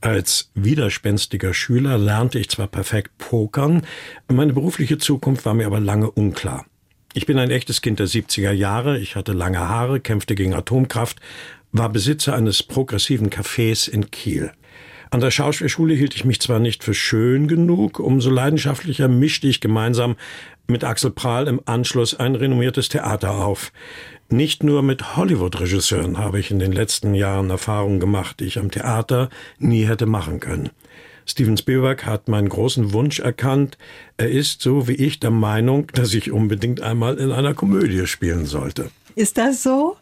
Als 0.00 0.50
widerspenstiger 0.54 1.52
Schüler 1.52 1.98
lernte 1.98 2.38
ich 2.38 2.48
zwar 2.48 2.68
perfekt 2.68 3.18
pokern, 3.18 3.82
meine 4.28 4.54
berufliche 4.54 4.96
Zukunft 4.96 5.44
war 5.44 5.52
mir 5.52 5.66
aber 5.66 5.78
lange 5.78 6.10
unklar. 6.10 6.64
Ich 7.12 7.26
bin 7.26 7.38
ein 7.38 7.50
echtes 7.50 7.82
Kind 7.82 7.98
der 7.98 8.08
70er 8.08 8.52
Jahre, 8.52 8.98
ich 8.98 9.14
hatte 9.14 9.32
lange 9.32 9.58
Haare, 9.58 10.00
kämpfte 10.00 10.34
gegen 10.34 10.54
Atomkraft, 10.54 11.20
war 11.70 11.90
Besitzer 11.90 12.34
eines 12.34 12.62
progressiven 12.62 13.28
Cafés 13.28 13.90
in 13.90 14.10
Kiel. 14.10 14.52
An 15.12 15.20
der 15.20 15.32
Schauspielschule 15.32 15.92
hielt 15.94 16.14
ich 16.14 16.24
mich 16.24 16.40
zwar 16.40 16.60
nicht 16.60 16.84
für 16.84 16.94
schön 16.94 17.48
genug, 17.48 17.98
umso 17.98 18.30
leidenschaftlicher 18.30 19.08
mischte 19.08 19.48
ich 19.48 19.60
gemeinsam 19.60 20.14
mit 20.66 20.84
Axel 20.84 21.10
Prahl 21.10 21.48
im 21.48 21.60
Anschluss 21.64 22.14
ein 22.14 22.34
renommiertes 22.34 22.88
Theater 22.88 23.32
auf. 23.32 23.72
Nicht 24.28 24.62
nur 24.62 24.82
mit 24.82 25.16
Hollywood-Regisseuren 25.16 26.18
habe 26.18 26.38
ich 26.38 26.50
in 26.50 26.58
den 26.60 26.72
letzten 26.72 27.14
Jahren 27.14 27.50
Erfahrungen 27.50 27.98
gemacht, 27.98 28.40
die 28.40 28.44
ich 28.44 28.58
am 28.58 28.70
Theater 28.70 29.28
nie 29.58 29.84
hätte 29.84 30.06
machen 30.06 30.38
können. 30.38 30.70
Steven 31.26 31.56
Spielberg 31.56 32.06
hat 32.06 32.28
meinen 32.28 32.48
großen 32.48 32.92
Wunsch 32.92 33.20
erkannt. 33.20 33.78
Er 34.16 34.30
ist, 34.30 34.62
so 34.62 34.88
wie 34.88 34.94
ich, 34.94 35.20
der 35.20 35.30
Meinung, 35.30 35.88
dass 35.94 36.14
ich 36.14 36.30
unbedingt 36.32 36.80
einmal 36.80 37.18
in 37.18 37.30
einer 37.32 37.54
Komödie 37.54 38.06
spielen 38.06 38.46
sollte. 38.46 38.90
Ist 39.14 39.38
das 39.38 39.62
so? 39.62 39.96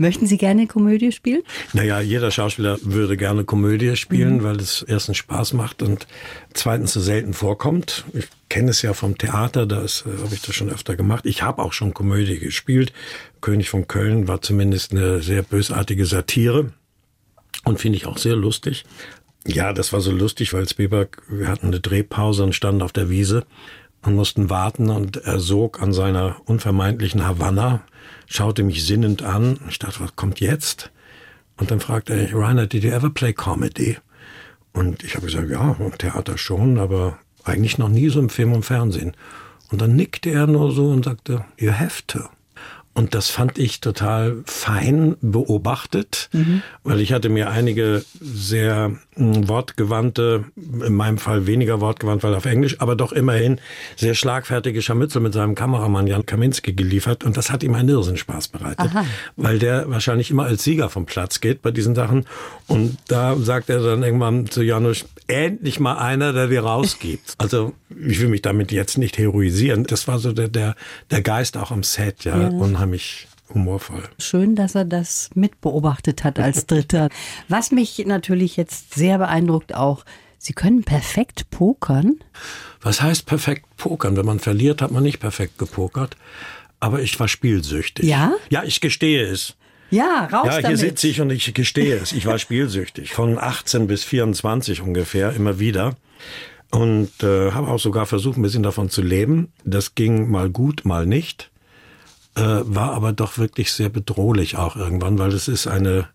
Möchten 0.00 0.26
Sie 0.26 0.38
gerne 0.38 0.66
Komödie 0.66 1.12
spielen? 1.12 1.42
Naja, 1.74 2.00
jeder 2.00 2.30
Schauspieler 2.30 2.78
würde 2.80 3.18
gerne 3.18 3.44
Komödie 3.44 3.96
spielen, 3.96 4.38
mhm. 4.38 4.44
weil 4.44 4.56
es 4.56 4.80
erstens 4.80 5.18
Spaß 5.18 5.52
macht 5.52 5.82
und 5.82 6.06
zweitens 6.54 6.94
so 6.94 7.00
selten 7.00 7.34
vorkommt. 7.34 8.06
Ich 8.14 8.26
kenne 8.48 8.70
es 8.70 8.80
ja 8.80 8.94
vom 8.94 9.18
Theater, 9.18 9.66
da 9.66 9.82
äh, 9.82 10.22
habe 10.22 10.32
ich 10.32 10.40
das 10.40 10.54
schon 10.54 10.70
öfter 10.70 10.96
gemacht. 10.96 11.26
Ich 11.26 11.42
habe 11.42 11.60
auch 11.60 11.74
schon 11.74 11.92
Komödie 11.92 12.38
gespielt. 12.38 12.94
König 13.42 13.68
von 13.68 13.88
Köln 13.88 14.26
war 14.26 14.40
zumindest 14.40 14.92
eine 14.92 15.20
sehr 15.20 15.42
bösartige 15.42 16.06
Satire 16.06 16.72
und 17.64 17.78
finde 17.78 17.98
ich 17.98 18.06
auch 18.06 18.16
sehr 18.16 18.36
lustig. 18.36 18.86
Ja, 19.46 19.74
das 19.74 19.92
war 19.92 20.00
so 20.00 20.12
lustig, 20.12 20.54
weil 20.54 20.66
Spielberg, 20.66 21.22
wir 21.28 21.48
hatten 21.48 21.66
eine 21.66 21.80
Drehpause 21.80 22.44
und 22.44 22.54
standen 22.54 22.80
auf 22.80 22.92
der 22.92 23.10
Wiese 23.10 23.44
und 24.02 24.14
mussten 24.14 24.50
warten 24.50 24.90
und 24.90 25.18
er 25.18 25.40
sog 25.40 25.82
an 25.82 25.92
seiner 25.92 26.36
unvermeintlichen 26.46 27.26
Havanna 27.26 27.82
schaute 28.30 28.62
mich 28.62 28.86
sinnend 28.86 29.22
an. 29.22 29.58
Ich 29.68 29.78
dachte, 29.78 30.00
was 30.00 30.16
kommt 30.16 30.40
jetzt? 30.40 30.90
Und 31.56 31.70
dann 31.70 31.80
fragte 31.80 32.14
er, 32.14 32.34
Rainer, 32.34 32.66
did 32.66 32.84
you 32.84 32.90
ever 32.90 33.10
play 33.10 33.32
comedy? 33.34 33.98
Und 34.72 35.02
ich 35.02 35.16
habe 35.16 35.26
gesagt, 35.26 35.50
ja, 35.50 35.76
im 35.78 35.98
Theater 35.98 36.38
schon, 36.38 36.78
aber 36.78 37.18
eigentlich 37.44 37.76
noch 37.76 37.88
nie 37.88 38.08
so 38.08 38.20
im 38.20 38.30
Film 38.30 38.52
und 38.52 38.64
Fernsehen. 38.64 39.16
Und 39.70 39.80
dann 39.80 39.96
nickte 39.96 40.30
er 40.30 40.46
nur 40.46 40.72
so 40.72 40.88
und 40.90 41.04
sagte, 41.04 41.44
you 41.58 41.72
have 41.72 42.02
to. 42.06 42.20
Und 42.92 43.14
das 43.14 43.30
fand 43.30 43.56
ich 43.56 43.80
total 43.80 44.42
fein 44.46 45.16
beobachtet, 45.20 46.28
mhm. 46.32 46.62
weil 46.82 47.00
ich 47.00 47.12
hatte 47.12 47.28
mir 47.28 47.48
einige 47.48 48.04
sehr 48.20 48.96
hm, 49.14 49.48
wortgewandte, 49.48 50.44
in 50.56 50.94
meinem 50.94 51.18
Fall 51.18 51.46
weniger 51.46 51.80
wortgewandt, 51.80 52.24
weil 52.24 52.34
auf 52.34 52.46
Englisch, 52.46 52.80
aber 52.80 52.96
doch 52.96 53.12
immerhin 53.12 53.60
sehr 53.96 54.14
schlagfertige 54.14 54.82
Scharmützel 54.82 55.22
mit 55.22 55.34
seinem 55.34 55.54
Kameramann 55.54 56.08
Jan 56.08 56.26
Kaminski 56.26 56.72
geliefert 56.72 57.22
und 57.22 57.36
das 57.36 57.52
hat 57.52 57.62
ihm 57.62 57.74
einen 57.74 57.88
Irrsinnspaß 57.88 58.48
bereitet, 58.48 58.90
Aha. 58.92 59.04
weil 59.36 59.60
der 59.60 59.88
wahrscheinlich 59.88 60.30
immer 60.30 60.44
als 60.44 60.64
Sieger 60.64 60.90
vom 60.90 61.06
Platz 61.06 61.40
geht 61.40 61.62
bei 61.62 61.70
diesen 61.70 61.94
Sachen 61.94 62.26
und 62.66 62.96
da 63.06 63.36
sagt 63.36 63.70
er 63.70 63.82
dann 63.82 64.02
irgendwann 64.02 64.48
zu 64.48 64.62
Janusz, 64.62 65.04
endlich 65.30 65.80
mal 65.80 65.96
einer, 65.96 66.32
der 66.32 66.48
dir 66.48 66.62
rausgibt. 66.62 67.36
Also 67.40 67.72
ich 67.88 68.20
will 68.20 68.28
mich 68.28 68.42
damit 68.42 68.70
jetzt 68.70 68.98
nicht 68.98 69.18
heroisieren. 69.18 69.84
Das 69.84 70.06
war 70.06 70.18
so 70.18 70.32
der, 70.32 70.48
der, 70.48 70.76
der 71.10 71.22
Geist 71.22 71.56
auch 71.56 71.70
am 71.70 71.82
Set, 71.82 72.24
ja, 72.24 72.38
ja. 72.38 72.48
Unheimlich 72.80 73.26
humorvoll. 73.52 74.04
Schön, 74.18 74.54
dass 74.56 74.74
er 74.74 74.84
das 74.86 75.28
mitbeobachtet 75.34 76.24
hat 76.24 76.38
als 76.38 76.66
Dritter. 76.66 77.08
Was 77.48 77.72
mich 77.72 78.02
natürlich 78.06 78.56
jetzt 78.56 78.94
sehr 78.94 79.18
beeindruckt 79.18 79.74
auch, 79.74 80.04
Sie 80.42 80.54
können 80.54 80.84
perfekt 80.84 81.50
pokern. 81.50 82.18
Was 82.80 83.02
heißt 83.02 83.26
perfekt 83.26 83.66
pokern? 83.76 84.16
Wenn 84.16 84.24
man 84.24 84.38
verliert, 84.38 84.80
hat 84.80 84.90
man 84.90 85.02
nicht 85.02 85.20
perfekt 85.20 85.58
gepokert. 85.58 86.16
Aber 86.78 87.02
ich 87.02 87.20
war 87.20 87.28
spielsüchtig. 87.28 88.06
Ja? 88.06 88.32
Ja, 88.48 88.62
ich 88.64 88.80
gestehe 88.80 89.26
es. 89.26 89.54
Ja, 89.90 90.30
raus 90.32 90.46
Ja, 90.46 90.52
hier 90.54 90.62
damit. 90.62 90.78
sitze 90.78 91.08
ich 91.08 91.20
und 91.20 91.28
ich 91.28 91.52
gestehe 91.52 91.96
es. 91.96 92.12
Ich 92.12 92.24
war 92.24 92.38
spielsüchtig. 92.46 93.12
Von 93.12 93.38
18 93.38 93.86
bis 93.86 94.02
24 94.04 94.80
ungefähr, 94.80 95.34
immer 95.34 95.58
wieder. 95.58 95.96
Und 96.70 97.22
äh, 97.22 97.50
habe 97.52 97.68
auch 97.68 97.78
sogar 97.80 98.06
versucht, 98.06 98.38
ein 98.38 98.42
bisschen 98.42 98.62
davon 98.62 98.88
zu 98.88 99.02
leben. 99.02 99.52
Das 99.64 99.94
ging 99.94 100.30
mal 100.30 100.48
gut, 100.48 100.86
mal 100.86 101.04
nicht. 101.04 101.50
Äh, 102.40 102.62
war 102.64 102.94
aber 102.94 103.12
doch 103.12 103.36
wirklich 103.36 103.70
sehr 103.70 103.90
bedrohlich 103.90 104.56
auch 104.56 104.74
irgendwann, 104.74 105.18
weil 105.18 105.32
es 105.32 105.46
ist 105.46 105.66
eine, 105.66 106.08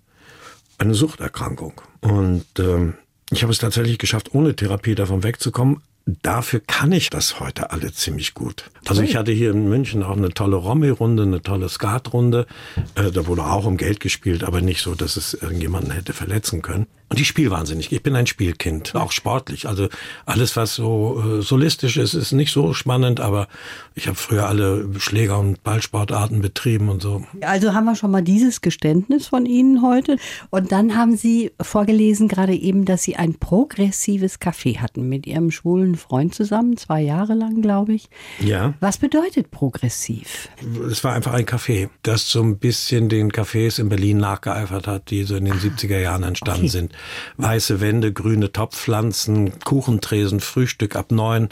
eine 0.79 0.95
Suchterkrankung. 0.95 1.73
Und 2.01 2.45
ähm, 2.57 2.95
ich 3.29 3.43
habe 3.43 3.51
es 3.51 3.59
tatsächlich 3.59 3.99
geschafft, 3.99 4.33
ohne 4.33 4.55
Therapie 4.55 4.95
davon 4.95 5.21
wegzukommen. 5.21 5.81
Dafür 6.23 6.61
kann 6.61 6.91
ich 6.91 7.11
das 7.11 7.39
heute 7.39 7.71
alle 7.71 7.91
ziemlich 7.91 8.33
gut. 8.33 8.71
Also 8.87 9.03
ich 9.03 9.15
hatte 9.15 9.31
hier 9.31 9.51
in 9.51 9.69
München 9.69 10.01
auch 10.01 10.17
eine 10.17 10.29
tolle 10.29 10.55
Romy-Runde, 10.55 11.23
eine 11.23 11.41
tolle 11.43 11.69
Skat-Runde. 11.69 12.47
Äh, 12.95 13.11
da 13.11 13.27
wurde 13.27 13.45
auch 13.45 13.65
um 13.65 13.77
Geld 13.77 13.99
gespielt, 13.99 14.43
aber 14.43 14.61
nicht 14.61 14.81
so, 14.81 14.95
dass 14.95 15.17
es 15.17 15.35
irgendjemanden 15.35 15.91
hätte 15.91 16.13
verletzen 16.13 16.63
können. 16.63 16.87
Und 17.15 17.21
ich 17.21 17.29
spiele 17.29 17.49
wahnsinnig. 17.49 17.93
Ich 17.93 18.03
bin 18.03 18.13
ein 18.17 18.27
Spielkind, 18.27 18.93
auch 18.93 19.13
sportlich. 19.13 19.69
Also 19.69 19.87
alles, 20.25 20.57
was 20.57 20.75
so 20.75 21.23
äh, 21.39 21.41
solistisch 21.41 21.95
ist, 21.95 22.13
ist 22.13 22.33
nicht 22.33 22.51
so 22.51 22.73
spannend, 22.73 23.21
aber 23.21 23.47
ich 23.93 24.07
habe 24.07 24.17
früher 24.17 24.49
alle 24.49 24.85
Schläger- 24.97 25.39
und 25.39 25.63
Ballsportarten 25.63 26.41
betrieben 26.41 26.89
und 26.89 27.01
so. 27.01 27.23
Also 27.39 27.73
haben 27.73 27.85
wir 27.85 27.95
schon 27.95 28.11
mal 28.11 28.21
dieses 28.21 28.59
Geständnis 28.59 29.27
von 29.27 29.45
Ihnen 29.45 29.81
heute. 29.81 30.17
Und 30.49 30.73
dann 30.73 30.97
haben 30.97 31.15
Sie 31.15 31.53
vorgelesen 31.61 32.27
gerade 32.27 32.53
eben, 32.53 32.83
dass 32.83 33.03
Sie 33.03 33.15
ein 33.15 33.35
progressives 33.35 34.41
Café 34.41 34.79
hatten 34.79 35.07
mit 35.07 35.25
Ihrem 35.25 35.51
schwulen 35.51 35.95
Freund 35.95 36.35
zusammen, 36.35 36.75
zwei 36.75 36.99
Jahre 36.99 37.33
lang, 37.33 37.61
glaube 37.61 37.93
ich. 37.93 38.09
Ja. 38.41 38.73
Was 38.81 38.97
bedeutet 38.97 39.51
progressiv? 39.51 40.49
Es 40.91 41.01
war 41.05 41.13
einfach 41.13 41.31
ein 41.31 41.45
Café, 41.45 41.87
das 42.03 42.29
so 42.29 42.43
ein 42.43 42.57
bisschen 42.57 43.07
den 43.07 43.31
Cafés 43.31 43.79
in 43.79 43.87
Berlin 43.87 44.17
nachgeeifert 44.17 44.85
hat, 44.85 45.09
die 45.11 45.23
so 45.23 45.37
in 45.37 45.45
den 45.45 45.53
ah, 45.53 45.63
70er 45.63 45.99
Jahren 45.99 46.23
entstanden 46.23 46.63
okay. 46.63 46.67
sind. 46.67 46.91
Weiße 47.37 47.81
Wände, 47.81 48.13
grüne 48.13 48.51
Topfpflanzen, 48.51 49.59
Kuchentresen, 49.59 50.39
Frühstück 50.39 50.95
ab 50.95 51.11
neun. 51.11 51.49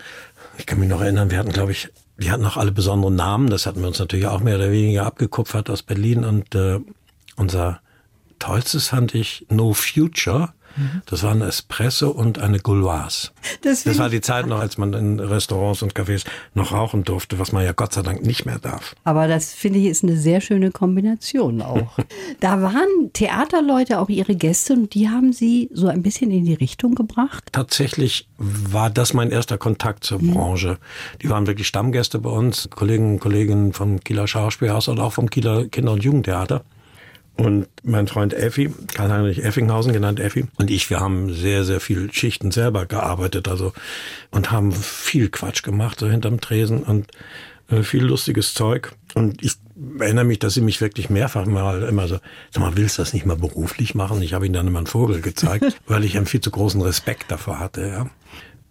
Ich 0.57 0.65
kann 0.65 0.79
mich 0.79 0.89
noch 0.89 1.01
erinnern, 1.01 1.31
wir 1.31 1.39
hatten, 1.39 1.51
glaube 1.51 1.71
ich, 1.71 1.89
die 2.17 2.31
hatten 2.31 2.45
auch 2.45 2.57
alle 2.57 2.71
besonderen 2.71 3.15
Namen. 3.15 3.49
Das 3.49 3.65
hatten 3.65 3.81
wir 3.81 3.87
uns 3.87 3.99
natürlich 3.99 4.27
auch 4.27 4.39
mehr 4.39 4.55
oder 4.55 4.71
weniger 4.71 5.05
abgekupfert 5.05 5.69
aus 5.69 5.83
Berlin. 5.83 6.23
Und 6.23 6.53
äh, 6.55 6.79
unser 7.35 7.81
tollstes 8.39 8.89
fand 8.89 9.15
ich 9.15 9.45
No 9.49 9.73
Future. 9.73 10.53
Das 11.05 11.23
war 11.23 11.31
ein 11.31 11.41
Espresso 11.41 12.09
und 12.09 12.39
eine 12.39 12.59
Gauloise. 12.59 13.29
Das, 13.61 13.83
das 13.83 13.97
war 13.97 14.09
die 14.09 14.21
Zeit 14.21 14.47
noch, 14.47 14.59
als 14.59 14.77
man 14.77 14.93
in 14.93 15.19
Restaurants 15.19 15.81
und 15.81 15.93
Cafés 15.93 16.25
noch 16.53 16.71
rauchen 16.71 17.03
durfte, 17.03 17.39
was 17.39 17.51
man 17.51 17.63
ja 17.63 17.71
Gott 17.71 17.93
sei 17.93 18.01
Dank 18.01 18.23
nicht 18.23 18.45
mehr 18.45 18.59
darf. 18.59 18.95
Aber 19.03 19.27
das 19.27 19.53
finde 19.53 19.79
ich 19.79 19.85
ist 19.85 20.03
eine 20.03 20.17
sehr 20.17 20.41
schöne 20.41 20.71
Kombination 20.71 21.61
auch. 21.61 21.97
da 22.39 22.61
waren 22.61 23.11
Theaterleute 23.13 23.99
auch 23.99 24.09
ihre 24.09 24.35
Gäste 24.35 24.73
und 24.73 24.93
die 24.93 25.09
haben 25.09 25.33
sie 25.33 25.69
so 25.73 25.87
ein 25.87 26.01
bisschen 26.01 26.31
in 26.31 26.45
die 26.45 26.53
Richtung 26.53 26.95
gebracht. 26.95 27.43
Tatsächlich 27.51 28.27
war 28.37 28.89
das 28.89 29.13
mein 29.13 29.31
erster 29.31 29.57
Kontakt 29.57 30.03
zur 30.03 30.21
mhm. 30.21 30.33
Branche. 30.33 30.77
Die 31.21 31.29
waren 31.29 31.47
wirklich 31.47 31.67
Stammgäste 31.67 32.19
bei 32.19 32.29
uns, 32.29 32.69
Kollegen 32.69 33.13
und 33.13 33.19
Kolleginnen 33.19 33.73
vom 33.73 33.99
Kieler 33.99 34.27
Schauspielhaus 34.27 34.87
und 34.87 34.99
auch 34.99 35.13
vom 35.13 35.29
Kieler 35.29 35.67
Kinder- 35.67 35.93
und 35.93 36.03
Jugendtheater. 36.03 36.63
Und 37.35 37.67
mein 37.83 38.07
Freund 38.07 38.33
Effi, 38.33 38.71
Karl-Heinrich 38.93 39.43
Effingshausen, 39.43 39.91
genannt 39.91 40.19
Effi, 40.19 40.45
und 40.57 40.69
ich, 40.69 40.89
wir 40.91 40.99
haben 40.99 41.33
sehr, 41.33 41.63
sehr 41.63 41.79
viel 41.79 42.13
Schichten 42.13 42.51
selber 42.51 42.85
gearbeitet, 42.85 43.47
also, 43.47 43.73
und 44.29 44.51
haben 44.51 44.71
viel 44.71 45.29
Quatsch 45.29 45.63
gemacht, 45.63 45.99
so 45.99 46.07
hinterm 46.07 46.41
Tresen 46.41 46.83
und 46.83 47.07
äh, 47.69 47.81
viel 47.83 48.03
lustiges 48.03 48.53
Zeug. 48.53 48.93
Und 49.15 49.43
ich 49.43 49.53
erinnere 49.99 50.25
mich, 50.25 50.39
dass 50.39 50.53
sie 50.53 50.61
mich 50.61 50.81
wirklich 50.81 51.09
mehrfach 51.09 51.45
mal 51.45 51.83
immer 51.83 52.07
so, 52.07 52.19
sag 52.51 52.61
mal, 52.61 52.77
willst 52.77 52.97
du 52.97 53.01
das 53.01 53.13
nicht 53.13 53.25
mal 53.25 53.37
beruflich 53.37 53.95
machen? 53.95 54.21
Ich 54.21 54.33
habe 54.33 54.45
ihnen 54.45 54.53
dann 54.53 54.67
immer 54.67 54.79
einen 54.79 54.87
Vogel 54.87 55.21
gezeigt, 55.21 55.65
weil 55.87 56.03
ich 56.03 56.17
einen 56.17 56.25
viel 56.25 56.41
zu 56.41 56.51
großen 56.51 56.81
Respekt 56.81 57.31
davor 57.31 57.59
hatte, 57.59 57.87
ja. 57.87 58.09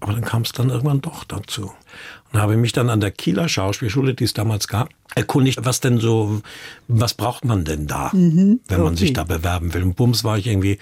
Aber 0.03 0.15
dann 0.15 0.25
kam 0.25 0.43
es 0.43 0.51
dann 0.51 0.69
irgendwann 0.69 1.01
doch 1.01 1.23
dazu. 1.23 1.73
Und 2.33 2.41
habe 2.41 2.57
mich 2.57 2.73
dann 2.73 2.91
an 2.91 2.99
der 2.99 3.13
Kieler 3.13 3.49
Schauspielschule, 3.49 4.15
die 4.15 4.25
es 4.25 4.35
damals 4.35 4.67
gab, 4.67 4.89
erkundigt, 5.15 5.65
was 5.65 5.79
denn 5.79 5.99
so, 5.99 6.43
was 6.89 7.15
braucht 7.15 7.45
man 7.45 7.65
denn 7.65 7.87
da, 7.87 8.11
mhm, 8.13 8.59
wenn 8.67 8.79
man 8.79 8.95
okay. 8.95 8.97
sich 8.97 9.13
da 9.13 9.23
bewerben 9.23 9.73
will. 9.75 9.85
Und 9.85 9.95
Bums 9.95 10.25
war 10.25 10.39
ich 10.39 10.49
irgendwie 10.49 10.79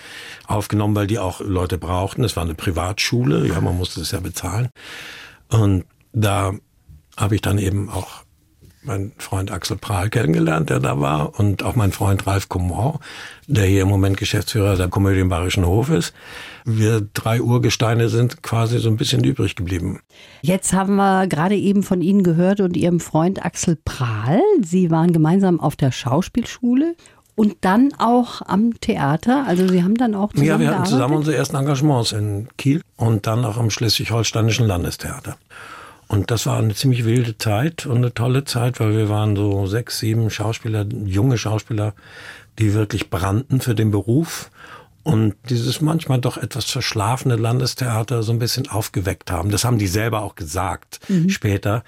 aufgenommen, 0.47 0.95
weil 0.95 1.07
die 1.07 1.19
auch 1.19 1.41
Leute 1.41 1.77
brauchten. 1.77 2.25
Es 2.25 2.35
war 2.35 2.45
eine 2.45 2.55
Privatschule, 2.55 3.47
ja, 3.47 3.61
man 3.61 3.77
musste 3.77 4.00
es 4.00 4.12
ja 4.12 4.21
bezahlen. 4.21 4.71
Und 5.49 5.85
da 6.15 6.55
habe 7.19 7.35
ich 7.35 7.43
dann 7.43 7.59
eben 7.59 7.91
auch 7.91 8.23
meinen 8.83 9.13
Freund 9.19 9.51
Axel 9.51 9.77
Prahl 9.77 10.09
kennengelernt, 10.09 10.71
der 10.71 10.81
da 10.81 11.01
war, 11.01 11.39
und 11.39 11.63
auch 11.63 11.77
mein 11.77 11.93
Freund 11.93 12.27
Ralf 12.27 12.49
Coumont, 12.49 12.99
der 13.47 13.65
hier 13.67 13.83
im 13.83 13.89
Moment 13.89 14.17
Geschäftsführer 14.17 14.77
der 14.77 14.89
Komödie 14.89 15.21
im 15.21 15.29
Bayerischen 15.29 15.67
Hof 15.67 15.91
ist. 15.91 16.15
Wir 16.65 17.07
drei 17.13 17.43
Urgesteine 17.43 18.09
sind 18.09 18.43
quasi 18.43 18.79
so 18.79 18.89
ein 18.89 18.97
bisschen 18.97 19.23
übrig 19.25 19.55
geblieben. 19.57 20.01
Jetzt 20.43 20.73
haben 20.73 20.97
wir 20.97 21.27
gerade 21.27 21.57
eben 21.57 21.83
von 21.83 22.01
Ihnen 22.01 22.23
gehört 22.23 22.61
und 22.61 22.77
Ihrem 22.77 23.01
Freund 23.01 23.45
Axel 23.45 23.77
Prahl. 23.85 24.41
Sie 24.63 24.91
waren 24.91 25.13
gemeinsam 25.13 25.61
auf 25.61 25.77
der 25.77 25.93
Schauspielschule 25.93 26.97
und 27.35 27.57
dann 27.63 27.93
auch 27.99 28.43
am 28.43 28.79
Theater. 28.81 29.45
Also 29.47 29.67
Sie 29.69 29.83
haben 29.83 29.97
dann 29.97 30.15
auch 30.15 30.31
zusammen 30.33 30.49
Ja, 30.49 30.59
wir 30.59 30.67
hatten 30.67 30.75
gearbeitet? 30.77 30.93
zusammen 30.93 31.15
unsere 31.17 31.37
ersten 31.37 31.57
Engagements 31.57 32.13
in 32.13 32.49
Kiel 32.57 32.83
und 32.97 33.27
dann 33.27 33.45
auch 33.45 33.57
am 33.59 33.71
Schleswig-Holsteinischen 33.71 34.67
Landestheater. 34.67 35.37
Und 36.11 36.33
das 36.33 36.45
war 36.47 36.59
eine 36.59 36.75
ziemlich 36.75 37.05
wilde 37.05 37.38
Zeit 37.38 37.87
und 37.87 37.99
eine 37.99 38.12
tolle 38.12 38.43
Zeit, 38.43 38.81
weil 38.81 38.97
wir 38.97 39.09
waren 39.09 39.37
so 39.37 39.69
sechs, 39.69 40.00
sieben 40.00 40.29
Schauspieler, 40.29 40.85
junge 41.05 41.38
Schauspieler, 41.38 41.95
die 42.59 42.75
wirklich 42.75 43.11
brannten 43.11 43.61
für 43.61 43.76
den 43.76 43.93
Beruf 43.93 44.50
und 45.05 45.37
dieses 45.49 45.81
manchmal 45.81 46.21
doch 46.21 46.37
etwas 46.37 46.64
verschlafene 46.64 47.37
Landestheater 47.37 48.25
so 48.25 48.33
ein 48.33 48.40
bisschen 48.40 48.69
aufgeweckt 48.69 49.31
haben. 49.31 49.50
Das 49.50 49.64
haben 49.64 49.79
die 49.79 49.87
selber 49.87 50.23
auch 50.23 50.35
gesagt 50.35 50.99
später. 51.29 51.85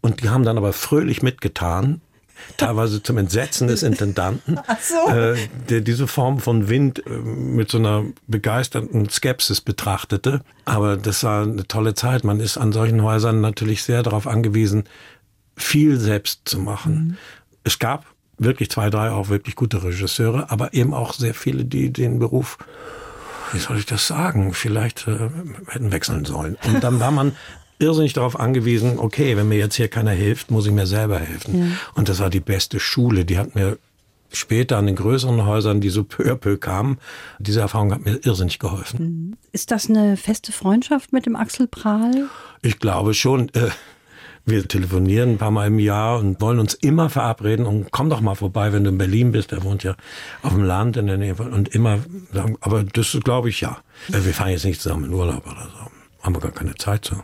Und 0.00 0.22
die 0.22 0.28
haben 0.28 0.44
dann 0.44 0.58
aber 0.58 0.72
fröhlich 0.72 1.24
mitgetan, 1.24 2.00
teilweise 2.56 3.02
zum 3.02 3.18
Entsetzen 3.18 3.68
des 3.68 3.82
Intendanten, 3.82 4.58
äh, 5.08 5.34
der 5.68 5.80
diese 5.80 6.06
Form 6.06 6.38
von 6.38 6.68
Wind 6.68 7.06
äh, 7.06 7.10
mit 7.10 7.70
so 7.70 7.78
einer 7.78 8.04
begeisterten 8.26 9.08
Skepsis 9.08 9.60
betrachtete. 9.60 10.42
Aber 10.64 10.96
das 10.96 11.24
war 11.24 11.42
eine 11.42 11.66
tolle 11.66 11.94
Zeit. 11.94 12.24
Man 12.24 12.40
ist 12.40 12.56
an 12.56 12.72
solchen 12.72 13.02
Häusern 13.02 13.40
natürlich 13.40 13.82
sehr 13.82 14.02
darauf 14.02 14.26
angewiesen, 14.26 14.84
viel 15.56 15.98
selbst 15.98 16.42
zu 16.44 16.58
machen. 16.58 17.18
Es 17.64 17.78
gab 17.78 18.06
wirklich 18.38 18.70
zwei, 18.70 18.90
drei 18.90 19.10
auch 19.10 19.28
wirklich 19.28 19.56
gute 19.56 19.82
Regisseure, 19.82 20.50
aber 20.50 20.74
eben 20.74 20.92
auch 20.92 21.14
sehr 21.14 21.34
viele, 21.34 21.64
die 21.64 21.92
den 21.92 22.18
Beruf 22.18 22.58
wie 23.52 23.58
soll 23.58 23.78
ich 23.78 23.86
das 23.86 24.06
sagen, 24.06 24.52
vielleicht 24.52 25.06
äh, 25.06 25.30
hätten 25.68 25.92
wechseln 25.92 26.24
sollen. 26.24 26.56
Und 26.66 26.82
dann 26.82 27.00
war 27.00 27.10
man 27.10 27.36
irrsinnig 27.78 28.12
darauf 28.12 28.38
angewiesen, 28.38 28.98
okay, 28.98 29.36
wenn 29.36 29.48
mir 29.48 29.58
jetzt 29.58 29.76
hier 29.76 29.88
keiner 29.88 30.12
hilft, 30.12 30.50
muss 30.50 30.66
ich 30.66 30.72
mir 30.72 30.86
selber 30.86 31.18
helfen. 31.18 31.78
Und 31.94 32.08
das 32.08 32.20
war 32.20 32.30
die 32.30 32.40
beste 32.40 32.80
Schule. 32.80 33.24
Die 33.24 33.38
hat 33.38 33.54
mir 33.54 33.78
später 34.32 34.76
an 34.78 34.86
den 34.86 34.96
größeren 34.96 35.44
Häusern, 35.46 35.80
die 35.80 35.88
so 35.88 36.04
peu 36.04 36.24
à 36.24 36.36
peu 36.36 36.56
kamen, 36.56 36.98
diese 37.38 37.60
Erfahrung 37.60 37.92
hat 37.92 38.04
mir 38.04 38.18
irrsinnig 38.24 38.58
geholfen. 38.58 39.36
Ist 39.52 39.70
das 39.70 39.88
eine 39.88 40.16
feste 40.16 40.52
Freundschaft 40.52 41.12
mit 41.12 41.26
dem 41.26 41.36
Axel 41.36 41.66
Prahl? 41.66 42.28
Ich 42.62 42.78
glaube 42.78 43.14
schon. 43.14 43.48
Äh, 43.50 43.70
wir 44.48 44.68
telefonieren 44.68 45.30
ein 45.30 45.38
paar 45.38 45.50
Mal 45.50 45.66
im 45.66 45.80
Jahr 45.80 46.20
und 46.20 46.40
wollen 46.40 46.60
uns 46.60 46.74
immer 46.74 47.10
verabreden 47.10 47.66
und 47.66 47.90
komm 47.90 48.10
doch 48.10 48.20
mal 48.20 48.36
vorbei, 48.36 48.72
wenn 48.72 48.84
du 48.84 48.90
in 48.90 48.98
Berlin 48.98 49.32
bist. 49.32 49.50
Er 49.50 49.64
wohnt 49.64 49.82
ja 49.82 49.96
auf 50.42 50.52
dem 50.52 50.62
Land 50.62 50.96
in 50.96 51.08
der 51.08 51.16
Nähe 51.16 51.34
von, 51.34 51.52
und 51.52 51.68
immer 51.74 51.98
sagen, 52.32 52.56
aber 52.60 52.84
das 52.84 53.18
glaube 53.24 53.48
ich 53.48 53.60
ja. 53.60 53.78
Äh, 54.12 54.24
Wir 54.24 54.32
fahren 54.34 54.50
jetzt 54.50 54.64
nicht 54.64 54.80
zusammen 54.80 55.06
in 55.06 55.12
Urlaub 55.12 55.44
oder 55.46 55.68
so. 55.72 55.90
Haben 56.22 56.36
wir 56.36 56.40
gar 56.40 56.52
keine 56.52 56.76
Zeit 56.76 57.04
zu. 57.04 57.16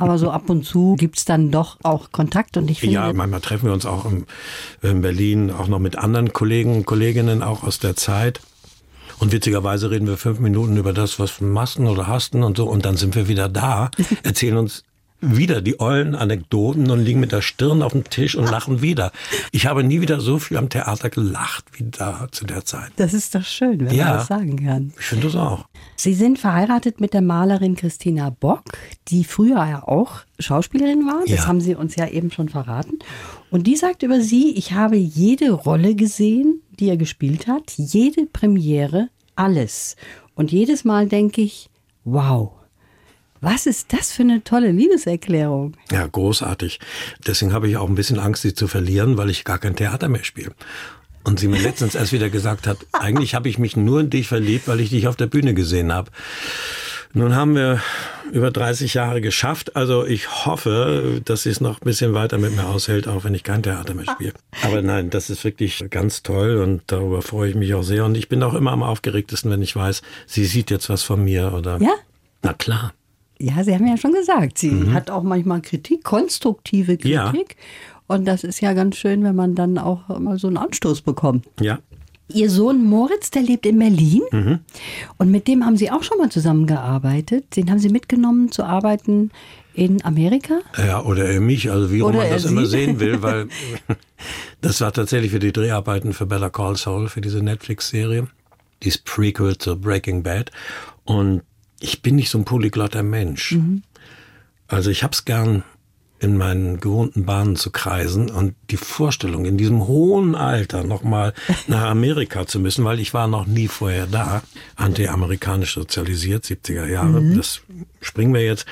Aber 0.00 0.18
so 0.18 0.30
ab 0.30 0.48
und 0.48 0.64
zu 0.64 0.96
gibt's 0.96 1.24
dann 1.24 1.50
doch 1.50 1.78
auch 1.82 2.10
Kontakt 2.10 2.56
und 2.56 2.70
ich 2.70 2.80
finde, 2.80 2.94
Ja, 2.94 3.12
manchmal 3.12 3.40
treffen 3.40 3.66
wir 3.66 3.72
uns 3.72 3.86
auch 3.86 4.06
in, 4.06 4.26
in 4.82 5.02
Berlin, 5.02 5.50
auch 5.50 5.68
noch 5.68 5.78
mit 5.78 5.96
anderen 5.96 6.32
Kollegen 6.32 6.76
und 6.76 6.86
Kolleginnen 6.86 7.42
auch 7.42 7.62
aus 7.62 7.78
der 7.78 7.96
Zeit. 7.96 8.40
Und 9.18 9.32
witzigerweise 9.32 9.90
reden 9.90 10.06
wir 10.06 10.16
fünf 10.16 10.38
Minuten 10.40 10.78
über 10.78 10.94
das, 10.94 11.18
was 11.18 11.40
wir 11.40 11.46
masten 11.46 11.86
oder 11.86 12.06
hasten 12.06 12.42
und 12.42 12.56
so. 12.56 12.66
Und 12.66 12.86
dann 12.86 12.96
sind 12.96 13.14
wir 13.14 13.28
wieder 13.28 13.50
da, 13.50 13.90
erzählen 14.22 14.56
uns 14.56 14.84
wieder 15.20 15.60
die 15.60 15.80
ollen 15.80 16.14
Anekdoten 16.14 16.90
und 16.90 17.00
liegen 17.04 17.20
mit 17.20 17.32
der 17.32 17.42
Stirn 17.42 17.82
auf 17.82 17.92
dem 17.92 18.04
Tisch 18.04 18.34
und 18.36 18.44
lachen 18.50 18.80
wieder. 18.82 19.12
Ich 19.52 19.66
habe 19.66 19.84
nie 19.84 20.00
wieder 20.00 20.20
so 20.20 20.38
viel 20.38 20.56
am 20.56 20.68
Theater 20.68 21.10
gelacht 21.10 21.64
wie 21.74 21.84
da 21.90 22.28
zu 22.30 22.44
der 22.46 22.64
Zeit. 22.64 22.90
das 22.96 23.12
ist 23.14 23.34
doch 23.34 23.44
schön, 23.44 23.80
wenn 23.86 23.94
Ja. 23.94 24.04
man 24.06 24.14
das 24.14 24.26
sagen 24.28 24.64
kann. 24.64 24.92
Ich 24.98 25.06
finde 25.06 25.26
das 25.26 25.36
auch. 25.36 25.66
Sie 25.96 26.14
sind 26.14 26.38
verheiratet 26.38 27.00
mit 27.00 27.12
der 27.14 27.20
Malerin 27.22 27.76
Christina 27.76 28.30
Bock, 28.30 28.64
die 29.08 29.24
früher 29.24 29.56
ja 29.66 29.82
auch 29.86 30.20
Schauspielerin 30.38 31.06
war. 31.06 31.20
Das 31.26 31.40
Ja. 31.40 31.46
haben 31.46 31.60
Sie 31.60 31.74
uns 31.74 31.96
ja 31.96 32.08
eben 32.08 32.30
schon 32.30 32.48
verraten. 32.48 32.98
Und 33.50 33.66
die 33.66 33.76
sagt 33.76 34.02
über 34.02 34.20
Sie, 34.20 34.52
ich 34.56 34.72
habe 34.72 34.96
jede 34.96 35.50
Rolle 35.52 35.94
gesehen, 35.94 36.62
die 36.78 36.88
er 36.88 36.96
gespielt 36.96 37.46
hat, 37.46 37.72
jede 37.76 38.24
Premiere, 38.26 39.08
alles. 39.36 39.96
Und 40.34 40.50
jedes 40.52 40.84
Mal 40.84 41.06
denke 41.08 41.42
ich, 41.42 41.68
wow, 42.04 42.52
was 43.40 43.66
ist 43.66 43.92
das 43.92 44.12
für 44.12 44.22
eine 44.22 44.44
tolle 44.44 44.70
Liebeserklärung? 44.70 45.76
Ja, 45.90 46.06
großartig. 46.06 46.78
Deswegen 47.26 47.52
habe 47.52 47.68
ich 47.68 47.76
auch 47.76 47.88
ein 47.88 47.94
bisschen 47.94 48.18
Angst, 48.18 48.42
sie 48.42 48.54
zu 48.54 48.68
verlieren, 48.68 49.16
weil 49.16 49.30
ich 49.30 49.44
gar 49.44 49.58
kein 49.58 49.76
Theater 49.76 50.08
mehr 50.08 50.24
spiele. 50.24 50.52
Und 51.22 51.38
sie 51.38 51.48
mir 51.48 51.60
letztens 51.60 51.94
erst 51.94 52.12
wieder 52.12 52.30
gesagt 52.30 52.66
hat, 52.66 52.78
eigentlich 52.92 53.34
habe 53.34 53.48
ich 53.48 53.58
mich 53.58 53.76
nur 53.76 54.00
in 54.00 54.10
dich 54.10 54.28
verliebt, 54.28 54.68
weil 54.68 54.80
ich 54.80 54.90
dich 54.90 55.08
auf 55.08 55.16
der 55.16 55.26
Bühne 55.26 55.54
gesehen 55.54 55.92
habe. 55.92 56.10
Nun 57.12 57.34
haben 57.34 57.56
wir 57.56 57.82
über 58.30 58.52
30 58.52 58.94
Jahre 58.94 59.20
geschafft. 59.20 59.74
Also 59.74 60.06
ich 60.06 60.46
hoffe, 60.46 61.20
dass 61.24 61.42
sie 61.42 61.50
es 61.50 61.60
noch 61.60 61.80
ein 61.80 61.84
bisschen 61.84 62.14
weiter 62.14 62.38
mit 62.38 62.54
mir 62.54 62.66
aushält, 62.66 63.08
auch 63.08 63.24
wenn 63.24 63.34
ich 63.34 63.42
kein 63.42 63.64
Theater 63.64 63.94
mehr 63.94 64.04
spiele. 64.04 64.32
Aber 64.62 64.80
nein, 64.80 65.10
das 65.10 65.28
ist 65.28 65.42
wirklich 65.42 65.84
ganz 65.90 66.22
toll 66.22 66.58
und 66.58 66.82
darüber 66.86 67.22
freue 67.22 67.50
ich 67.50 67.56
mich 67.56 67.74
auch 67.74 67.82
sehr. 67.82 68.04
Und 68.04 68.16
ich 68.16 68.28
bin 68.28 68.42
auch 68.42 68.54
immer 68.54 68.70
am 68.70 68.84
aufgeregtesten, 68.84 69.50
wenn 69.50 69.62
ich 69.62 69.74
weiß, 69.74 70.02
sie 70.26 70.44
sieht 70.44 70.70
jetzt 70.70 70.88
was 70.88 71.02
von 71.02 71.24
mir 71.24 71.52
oder. 71.52 71.80
Ja? 71.80 71.94
Na 72.42 72.52
klar. 72.52 72.92
Ja, 73.40 73.64
Sie 73.64 73.74
haben 73.74 73.86
ja 73.86 73.96
schon 73.96 74.12
gesagt, 74.12 74.58
sie 74.58 74.90
hat 74.92 75.10
auch 75.10 75.22
manchmal 75.22 75.62
Kritik, 75.62 76.04
konstruktive 76.04 76.98
Kritik. 76.98 77.32
Mhm. 77.32 77.38
Ja. 77.38 77.44
Und 78.06 78.26
das 78.26 78.44
ist 78.44 78.60
ja 78.60 78.74
ganz 78.74 78.96
schön, 78.96 79.24
wenn 79.24 79.34
man 79.34 79.54
dann 79.54 79.78
auch 79.78 80.08
mal 80.18 80.38
so 80.38 80.48
einen 80.48 80.58
Anstoß 80.58 81.02
bekommt. 81.02 81.46
Ja. 81.60 81.78
Ihr 82.28 82.50
Sohn 82.50 82.84
Moritz, 82.84 83.30
der 83.30 83.42
lebt 83.42 83.66
in 83.66 83.78
Berlin. 83.78 84.22
Mhm. 84.30 84.58
Und 85.16 85.30
mit 85.30 85.48
dem 85.48 85.64
haben 85.64 85.76
Sie 85.76 85.90
auch 85.90 86.02
schon 86.02 86.18
mal 86.18 86.28
zusammengearbeitet. 86.28 87.56
Den 87.56 87.70
haben 87.70 87.78
Sie 87.78 87.88
mitgenommen 87.88 88.52
zu 88.52 88.64
arbeiten 88.64 89.30
in 89.74 90.04
Amerika. 90.04 90.60
Ja, 90.76 91.02
oder 91.02 91.26
er 91.26 91.40
mich, 91.40 91.70
also 91.70 91.90
wie 91.92 92.02
Oder 92.02 92.18
man 92.18 92.30
das 92.30 92.44
immer 92.44 92.66
sehen 92.66 93.00
will, 93.00 93.22
weil 93.22 93.48
das 94.60 94.80
war 94.80 94.92
tatsächlich 94.92 95.30
für 95.30 95.38
die 95.38 95.52
Dreharbeiten 95.52 96.12
für 96.12 96.26
Better 96.26 96.50
Call 96.50 96.76
Saul, 96.76 97.08
für 97.08 97.20
diese 97.20 97.42
Netflix-Serie, 97.42 98.28
dieses 98.82 98.98
Prequel 98.98 99.56
zu 99.56 99.80
Breaking 99.80 100.22
Bad. 100.22 100.50
Und 101.04 101.42
ich 101.80 102.02
bin 102.02 102.16
nicht 102.16 102.30
so 102.30 102.38
ein 102.38 102.44
polyglotter 102.44 103.02
Mensch. 103.02 103.52
Also 104.68 104.90
ich 104.90 105.02
hab's 105.02 105.24
gern, 105.24 105.64
in 106.20 106.36
meinen 106.36 106.80
gewohnten 106.80 107.24
Bahnen 107.24 107.56
zu 107.56 107.70
kreisen 107.70 108.30
und 108.30 108.54
die 108.70 108.76
Vorstellung, 108.76 109.46
in 109.46 109.56
diesem 109.56 109.86
hohen 109.86 110.34
Alter 110.34 110.84
nochmal 110.84 111.32
nach 111.66 111.84
Amerika 111.84 112.46
zu 112.46 112.60
müssen, 112.60 112.84
weil 112.84 113.00
ich 113.00 113.14
war 113.14 113.26
noch 113.26 113.46
nie 113.46 113.68
vorher 113.68 114.06
da, 114.06 114.42
anti-amerikanisch 114.76 115.74
sozialisiert, 115.74 116.44
70er 116.44 116.86
Jahre, 116.86 117.22
das 117.34 117.62
springen 118.02 118.34
wir 118.34 118.44
jetzt, 118.44 118.66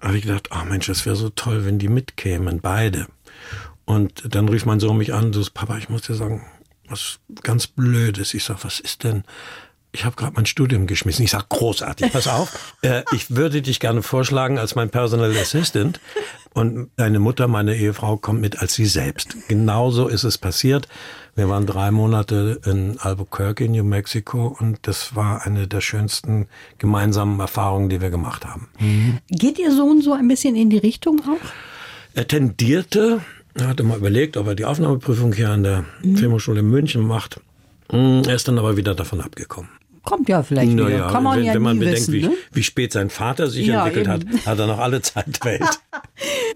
habe 0.00 0.16
ich 0.16 0.22
gedacht, 0.22 0.48
oh 0.50 0.64
Mensch, 0.64 0.86
das 0.86 1.04
wäre 1.04 1.16
so 1.16 1.28
toll, 1.28 1.66
wenn 1.66 1.78
die 1.78 1.88
mitkämen, 1.88 2.60
beide. 2.60 3.06
Und 3.84 4.34
dann 4.34 4.48
rief 4.48 4.64
mein 4.64 4.80
Sohn 4.80 4.96
mich 4.96 5.12
an, 5.12 5.30
du, 5.30 5.44
Papa, 5.52 5.76
ich 5.76 5.90
muss 5.90 6.02
dir 6.02 6.14
sagen, 6.14 6.42
was 6.88 7.18
ganz 7.42 7.66
Blödes. 7.66 8.34
Ich 8.34 8.44
sag, 8.44 8.64
was 8.64 8.80
ist 8.80 9.04
denn? 9.04 9.24
Ich 9.94 10.04
habe 10.04 10.16
gerade 10.16 10.32
mein 10.34 10.44
Studium 10.44 10.88
geschmissen. 10.88 11.24
Ich 11.24 11.30
sag, 11.30 11.48
großartig, 11.48 12.12
pass 12.12 12.26
auf. 12.26 12.74
äh, 12.82 13.04
ich 13.14 13.34
würde 13.36 13.62
dich 13.62 13.78
gerne 13.78 14.02
vorschlagen 14.02 14.58
als 14.58 14.74
mein 14.74 14.90
Personal 14.90 15.30
Assistant. 15.36 16.00
Und 16.52 16.90
deine 16.96 17.20
Mutter, 17.20 17.46
meine 17.46 17.76
Ehefrau, 17.76 18.16
kommt 18.16 18.40
mit 18.40 18.60
als 18.60 18.74
sie 18.74 18.86
selbst. 18.86 19.36
Genauso 19.48 20.08
ist 20.08 20.24
es 20.24 20.36
passiert. 20.36 20.88
Wir 21.36 21.48
waren 21.48 21.64
drei 21.66 21.92
Monate 21.92 22.60
in 22.64 22.98
Albuquerque, 22.98 23.68
New 23.68 23.84
Mexico, 23.84 24.56
und 24.58 24.78
das 24.82 25.14
war 25.14 25.46
eine 25.46 25.66
der 25.68 25.80
schönsten 25.80 26.48
gemeinsamen 26.78 27.38
Erfahrungen, 27.40 27.88
die 27.88 28.00
wir 28.00 28.10
gemacht 28.10 28.44
haben. 28.44 28.68
Geht 29.28 29.58
Ihr 29.60 29.72
Sohn 29.74 30.02
so 30.02 30.12
ein 30.12 30.26
bisschen 30.28 30.54
in 30.56 30.70
die 30.70 30.78
Richtung 30.78 31.20
auch? 31.20 31.44
Er 32.14 32.26
tendierte, 32.28 33.20
er 33.54 33.68
hatte 33.68 33.82
mal 33.84 33.98
überlegt, 33.98 34.36
ob 34.36 34.46
er 34.48 34.54
die 34.56 34.64
Aufnahmeprüfung 34.64 35.32
hier 35.32 35.50
an 35.50 35.62
der 35.64 35.84
Filmhochschule 36.02 36.60
in 36.60 36.70
München 36.70 37.04
macht. 37.04 37.40
Mm, 37.90 38.22
Er 38.26 38.34
ist 38.34 38.46
dann 38.48 38.58
aber 38.58 38.76
wieder 38.76 38.94
davon 38.94 39.20
abgekommen. 39.20 39.70
Kommt 40.04 40.28
ja 40.28 40.42
vielleicht 40.42 40.72
wieder. 40.72 40.84
Naja, 40.84 41.10
Kann 41.10 41.22
man 41.24 41.38
wenn, 41.38 41.44
ja 41.46 41.54
wenn 41.54 41.62
man 41.62 41.78
bedenkt, 41.78 42.00
wissen, 42.00 42.12
wie, 42.14 42.22
ne? 42.22 42.32
wie 42.52 42.62
spät 42.62 42.92
sein 42.92 43.08
Vater 43.10 43.48
sich 43.48 43.66
Ja, 43.66 43.86
entwickelt 43.86 44.06
eben. 44.22 44.38
hat, 44.38 44.46
hat 44.46 44.58
er 44.58 44.66
noch 44.66 44.78
alle 44.78 45.00
Zeit 45.02 45.24
der 45.26 45.52
Welt. 45.52 45.80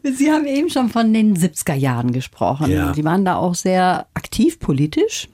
Sie 0.16 0.30
haben 0.30 0.46
eben 0.46 0.68
schon 0.70 0.90
von 0.90 1.12
den 1.12 1.36
70er 1.36 1.74
Jahren 1.74 2.12
gesprochen. 2.12 2.70
Ja. 2.70 2.92
Sie 2.94 3.04
waren 3.04 3.24
da 3.24 3.36
auch 3.36 3.54
sehr 3.54 4.06
aktiv 4.14 4.60
politisch. 4.60 5.28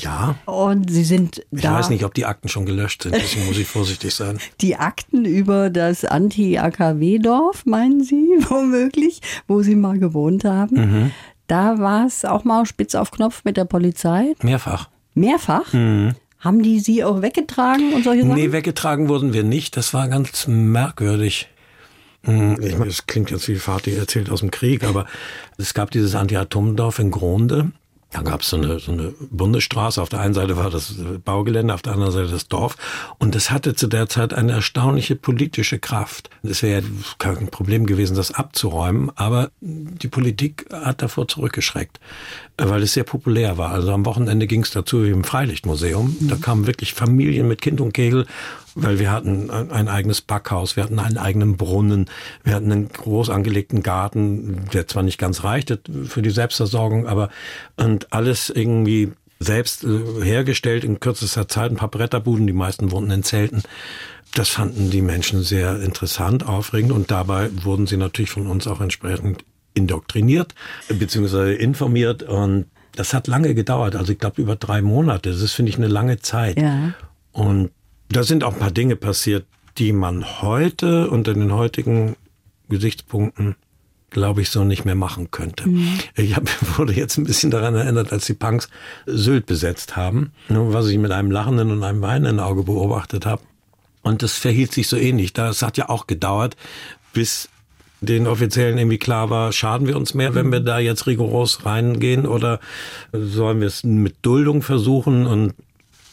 Ja, 0.00 0.36
Und 0.46 0.90
Sie 0.90 1.04
sind 1.04 1.42
ich 1.50 1.60
da. 1.62 1.74
weiß 1.74 1.90
nicht, 1.90 2.04
ob 2.04 2.14
die 2.14 2.24
Akten 2.26 2.48
schon 2.48 2.66
gelöscht 2.66 3.02
sind, 3.04 3.14
deswegen 3.14 3.46
muss 3.46 3.58
ich 3.58 3.66
vorsichtig 3.66 4.14
sein. 4.14 4.38
Die 4.60 4.76
Akten 4.76 5.24
über 5.24 5.70
das 5.70 6.04
Anti-AKW-Dorf, 6.04 7.66
meinen 7.66 8.02
Sie, 8.02 8.26
womöglich, 8.48 9.20
wo 9.46 9.62
Sie 9.62 9.74
mal 9.76 9.98
gewohnt 9.98 10.44
haben. 10.44 10.74
Mhm. 10.76 11.10
Da 11.46 11.78
war 11.78 12.06
es 12.06 12.24
auch 12.24 12.44
mal 12.44 12.66
spitz 12.66 12.94
auf 12.94 13.10
Knopf 13.10 13.42
mit 13.44 13.56
der 13.56 13.64
Polizei. 13.64 14.34
Mehrfach. 14.42 14.88
Mehrfach. 15.14 15.72
Haben 16.40 16.62
die 16.62 16.78
Sie 16.78 17.02
auch 17.02 17.22
weggetragen 17.22 17.92
und 17.92 18.04
solche 18.04 18.22
Sachen? 18.22 18.34
Nee, 18.34 18.52
weggetragen 18.52 19.08
wurden 19.08 19.32
wir 19.32 19.42
nicht. 19.42 19.76
Das 19.76 19.92
war 19.92 20.08
ganz 20.08 20.46
merkwürdig. 20.46 21.48
Hm, 22.24 22.60
ich 22.62 22.76
meine, 22.76 22.90
es 22.90 23.06
klingt 23.06 23.30
jetzt 23.30 23.48
wie 23.48 23.56
Vati 23.56 23.94
erzählt 23.94 24.30
aus 24.30 24.40
dem 24.40 24.50
Krieg, 24.50 24.84
aber 24.84 25.06
es 25.56 25.74
gab 25.74 25.90
dieses 25.90 26.14
Anti-Atom-Dorf 26.14 26.98
in 26.98 27.10
Gronde 27.10 27.72
da 28.10 28.22
gab 28.22 28.40
es 28.40 28.48
so 28.48 28.56
eine, 28.56 28.78
so 28.78 28.92
eine 28.92 29.12
Bundesstraße. 29.30 30.00
Auf 30.00 30.08
der 30.08 30.20
einen 30.20 30.32
Seite 30.32 30.56
war 30.56 30.70
das 30.70 30.94
Baugelände, 31.24 31.74
auf 31.74 31.82
der 31.82 31.92
anderen 31.92 32.12
Seite 32.12 32.30
das 32.30 32.48
Dorf. 32.48 32.76
Und 33.18 33.34
das 33.34 33.50
hatte 33.50 33.74
zu 33.74 33.86
der 33.86 34.08
Zeit 34.08 34.32
eine 34.32 34.52
erstaunliche 34.52 35.14
politische 35.14 35.78
Kraft. 35.78 36.30
Es 36.42 36.62
wäre 36.62 36.82
kein 37.18 37.48
Problem 37.48 37.86
gewesen, 37.86 38.16
das 38.16 38.32
abzuräumen, 38.32 39.10
aber 39.14 39.50
die 39.60 40.08
Politik 40.08 40.66
hat 40.72 41.02
davor 41.02 41.28
zurückgeschreckt, 41.28 42.00
weil 42.56 42.82
es 42.82 42.94
sehr 42.94 43.04
populär 43.04 43.58
war. 43.58 43.72
Also 43.72 43.92
am 43.92 44.06
Wochenende 44.06 44.46
ging 44.46 44.62
es 44.62 44.70
dazu 44.70 45.04
wie 45.04 45.10
im 45.10 45.24
Freilichtmuseum. 45.24 46.16
Da 46.20 46.36
kamen 46.36 46.66
wirklich 46.66 46.94
Familien 46.94 47.46
mit 47.46 47.60
Kind 47.60 47.80
und 47.80 47.92
Kegel 47.92 48.26
weil 48.80 48.98
wir 48.98 49.10
hatten 49.10 49.50
ein 49.50 49.88
eigenes 49.88 50.20
Backhaus, 50.20 50.76
wir 50.76 50.84
hatten 50.84 50.98
einen 50.98 51.18
eigenen 51.18 51.56
Brunnen, 51.56 52.06
wir 52.44 52.54
hatten 52.54 52.70
einen 52.70 52.88
groß 52.88 53.30
angelegten 53.30 53.82
Garten, 53.82 54.68
der 54.72 54.86
zwar 54.86 55.02
nicht 55.02 55.18
ganz 55.18 55.44
reichte 55.44 55.80
für 56.06 56.22
die 56.22 56.30
Selbstversorgung, 56.30 57.06
aber 57.06 57.28
und 57.76 58.12
alles 58.12 58.50
irgendwie 58.50 59.12
selbst 59.40 59.84
äh, 59.84 60.22
hergestellt 60.22 60.84
in 60.84 61.00
kürzester 61.00 61.48
Zeit, 61.48 61.70
ein 61.70 61.76
paar 61.76 61.90
Bretterbuden, 61.90 62.46
die 62.46 62.52
meisten 62.52 62.90
wohnten 62.90 63.10
in 63.10 63.22
Zelten. 63.22 63.62
Das 64.34 64.48
fanden 64.48 64.90
die 64.90 65.02
Menschen 65.02 65.42
sehr 65.42 65.80
interessant, 65.80 66.46
aufregend 66.46 66.92
und 66.92 67.10
dabei 67.10 67.50
wurden 67.62 67.86
sie 67.86 67.96
natürlich 67.96 68.30
von 68.30 68.46
uns 68.46 68.66
auch 68.66 68.80
entsprechend 68.80 69.44
indoktriniert 69.74 70.54
beziehungsweise 70.88 71.54
informiert 71.54 72.22
und 72.24 72.66
das 72.96 73.14
hat 73.14 73.28
lange 73.28 73.54
gedauert, 73.54 73.94
also 73.94 74.12
ich 74.12 74.18
glaube 74.18 74.42
über 74.42 74.56
drei 74.56 74.82
Monate. 74.82 75.30
Das 75.30 75.40
ist, 75.40 75.52
finde 75.52 75.70
ich, 75.70 75.76
eine 75.76 75.86
lange 75.86 76.18
Zeit. 76.18 76.60
Ja. 76.60 76.94
Und 77.30 77.70
da 78.08 78.22
sind 78.22 78.44
auch 78.44 78.54
ein 78.54 78.58
paar 78.58 78.70
Dinge 78.70 78.96
passiert, 78.96 79.46
die 79.78 79.92
man 79.92 80.42
heute 80.42 81.10
unter 81.10 81.34
den 81.34 81.52
heutigen 81.52 82.16
Gesichtspunkten 82.68 83.56
glaube 84.10 84.40
ich, 84.40 84.50
so 84.50 84.64
nicht 84.64 84.84
mehr 84.84 84.94
machen 84.94 85.30
könnte. 85.30 85.68
Mhm. 85.68 85.98
Ich 86.16 86.34
hab, 86.36 86.48
wurde 86.78 86.92
jetzt 86.92 87.18
ein 87.18 87.24
bisschen 87.24 87.50
daran 87.50 87.74
erinnert, 87.74 88.12
als 88.12 88.26
die 88.26 88.34
Punks 88.34 88.68
Sylt 89.06 89.46
besetzt 89.46 89.96
haben, 89.96 90.32
was 90.48 90.88
ich 90.88 90.98
mit 90.98 91.12
einem 91.12 91.30
lachenden 91.30 91.70
und 91.70 91.82
einem 91.82 92.00
weinenden 92.00 92.40
Auge 92.40 92.62
beobachtet 92.62 93.26
habe. 93.26 93.42
Und 94.02 94.22
das 94.22 94.32
verhielt 94.34 94.72
sich 94.72 94.88
so 94.88 94.96
ähnlich. 94.96 95.32
Das 95.32 95.62
hat 95.62 95.76
ja 95.76 95.88
auch 95.88 96.06
gedauert, 96.06 96.56
bis 97.12 97.48
den 98.00 98.28
Offiziellen 98.28 98.78
irgendwie 98.78 98.98
klar 98.98 99.28
war, 99.28 99.52
schaden 99.52 99.88
wir 99.88 99.96
uns 99.96 100.14
mehr, 100.14 100.34
wenn 100.36 100.52
wir 100.52 100.60
da 100.60 100.78
jetzt 100.78 101.08
rigoros 101.08 101.66
reingehen 101.66 102.26
oder 102.26 102.60
sollen 103.12 103.60
wir 103.60 103.66
es 103.66 103.82
mit 103.82 104.16
Duldung 104.22 104.62
versuchen 104.62 105.26
und 105.26 105.54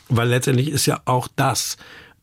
weil 0.09 0.29
letztendlich 0.29 0.69
ist 0.69 0.85
ja 0.85 1.01
auch 1.05 1.27
das 1.35 1.77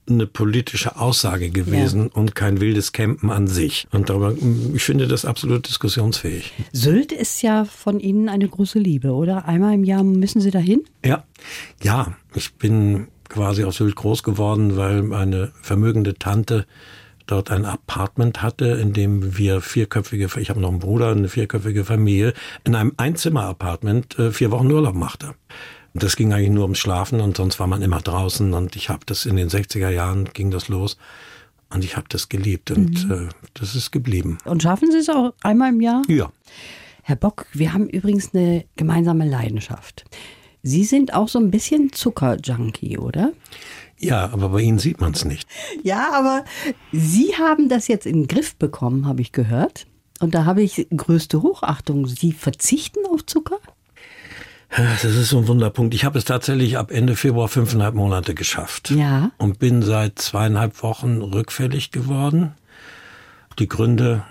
eine 0.08 0.26
politische 0.26 0.96
Aussage 0.96 1.50
gewesen 1.50 2.04
ja. 2.06 2.20
und 2.20 2.34
kein 2.34 2.60
wildes 2.60 2.92
Campen 2.92 3.30
an 3.30 3.46
sich. 3.46 3.86
Und 3.92 4.10
darüber, 4.10 4.34
ich 4.74 4.82
finde 4.82 5.06
das 5.06 5.24
absolut 5.24 5.68
diskussionsfähig. 5.68 6.52
Sylt 6.72 7.12
ist 7.12 7.42
ja 7.42 7.64
von 7.64 8.00
Ihnen 8.00 8.28
eine 8.28 8.48
große 8.48 8.78
Liebe, 8.78 9.12
oder? 9.12 9.46
Einmal 9.46 9.74
im 9.74 9.84
Jahr 9.84 10.02
müssen 10.02 10.40
Sie 10.40 10.50
dahin? 10.50 10.82
Ja, 11.04 11.24
ja. 11.82 12.16
Ich 12.34 12.54
bin 12.54 13.08
quasi 13.28 13.64
auf 13.64 13.74
Sylt 13.74 13.94
groß 13.94 14.22
geworden, 14.24 14.76
weil 14.76 15.02
meine 15.02 15.52
vermögende 15.62 16.14
Tante 16.14 16.66
dort 17.26 17.50
ein 17.50 17.64
Apartment 17.64 18.42
hatte, 18.42 18.66
in 18.66 18.92
dem 18.92 19.38
wir 19.38 19.60
vierköpfige, 19.60 20.28
ich 20.38 20.50
habe 20.50 20.60
noch 20.60 20.70
einen 20.70 20.80
Bruder, 20.80 21.12
eine 21.12 21.28
vierköpfige 21.28 21.84
Familie, 21.84 22.34
in 22.64 22.74
einem 22.74 22.92
Einzimmer-Apartment 22.96 24.18
äh, 24.18 24.32
vier 24.32 24.50
Wochen 24.50 24.70
Urlaub 24.70 24.94
machte. 24.94 25.34
Das 25.94 26.16
ging 26.16 26.32
eigentlich 26.32 26.50
nur 26.50 26.64
ums 26.64 26.78
Schlafen 26.78 27.20
und 27.20 27.36
sonst 27.36 27.60
war 27.60 27.66
man 27.66 27.82
immer 27.82 28.00
draußen 28.00 28.54
und 28.54 28.76
ich 28.76 28.88
habe 28.88 29.04
das 29.06 29.26
in 29.26 29.36
den 29.36 29.48
60er 29.48 29.90
Jahren 29.90 30.24
ging 30.32 30.50
das 30.50 30.68
los 30.68 30.96
und 31.70 31.84
ich 31.84 31.96
habe 31.96 32.06
das 32.08 32.28
geliebt 32.28 32.70
und 32.70 33.06
mhm. 33.08 33.28
äh, 33.28 33.28
das 33.54 33.74
ist 33.74 33.90
geblieben. 33.90 34.38
Und 34.44 34.62
schaffen 34.62 34.90
Sie 34.90 34.98
es 34.98 35.08
auch 35.08 35.34
einmal 35.42 35.70
im 35.70 35.80
Jahr? 35.80 36.02
Ja. 36.08 36.32
Herr 37.02 37.16
Bock, 37.16 37.46
wir 37.52 37.72
haben 37.72 37.88
übrigens 37.88 38.32
eine 38.32 38.64
gemeinsame 38.76 39.28
Leidenschaft. 39.28 40.04
Sie 40.62 40.84
sind 40.84 41.12
auch 41.12 41.28
so 41.28 41.40
ein 41.40 41.50
bisschen 41.50 41.92
Zuckerjunkie, 41.92 42.96
oder? 42.96 43.32
Ja, 43.98 44.30
aber 44.32 44.50
bei 44.50 44.60
Ihnen 44.60 44.78
sieht 44.78 45.00
man 45.00 45.12
es 45.12 45.24
nicht. 45.24 45.48
Ja, 45.82 46.10
aber 46.12 46.44
Sie 46.92 47.34
haben 47.36 47.68
das 47.68 47.88
jetzt 47.88 48.06
in 48.06 48.22
den 48.22 48.28
Griff 48.28 48.54
bekommen, 48.56 49.06
habe 49.06 49.20
ich 49.20 49.32
gehört. 49.32 49.86
Und 50.20 50.34
da 50.34 50.44
habe 50.44 50.62
ich 50.62 50.86
größte 50.96 51.42
Hochachtung. 51.42 52.06
Sie 52.06 52.32
verzichten 52.32 53.00
auf 53.10 53.26
Zucker? 53.26 53.58
Das 54.74 55.04
ist 55.04 55.28
so 55.28 55.38
ein 55.38 55.48
Wunderpunkt. 55.48 55.94
Ich 55.94 56.04
habe 56.04 56.18
es 56.18 56.24
tatsächlich 56.24 56.78
ab 56.78 56.90
Ende 56.90 57.14
Februar 57.14 57.48
fünfeinhalb 57.48 57.94
Monate 57.94 58.34
geschafft. 58.34 58.90
Ja. 58.90 59.30
Und 59.36 59.58
bin 59.58 59.82
seit 59.82 60.18
zweieinhalb 60.18 60.82
Wochen 60.82 61.20
rückfällig 61.20 61.90
geworden. 61.90 62.54
Die 63.58 63.68
Gründe 63.68 64.22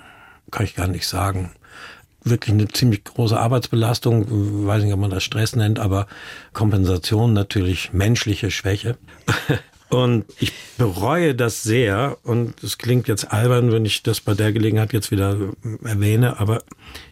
kann 0.49 0.65
ich 0.65 0.75
gar 0.75 0.87
nicht 0.87 1.07
sagen. 1.07 1.51
Wirklich 2.23 2.53
eine 2.53 2.67
ziemlich 2.67 3.03
große 3.03 3.39
Arbeitsbelastung, 3.39 4.25
weiß 4.67 4.83
nicht, 4.83 4.93
ob 4.93 4.99
man 4.99 5.11
das 5.11 5.23
Stress 5.23 5.55
nennt, 5.55 5.79
aber 5.79 6.07
Kompensation 6.53 7.33
natürlich 7.33 7.93
menschliche 7.93 8.49
Schwäche. 8.51 8.97
Und 9.91 10.25
ich 10.39 10.53
bereue 10.77 11.35
das 11.35 11.63
sehr. 11.63 12.17
Und 12.23 12.63
es 12.63 12.77
klingt 12.77 13.07
jetzt 13.07 13.31
albern, 13.31 13.71
wenn 13.71 13.85
ich 13.85 14.03
das 14.03 14.21
bei 14.21 14.33
der 14.33 14.53
Gelegenheit 14.53 14.93
jetzt 14.93 15.11
wieder 15.11 15.37
erwähne, 15.83 16.39
aber 16.39 16.63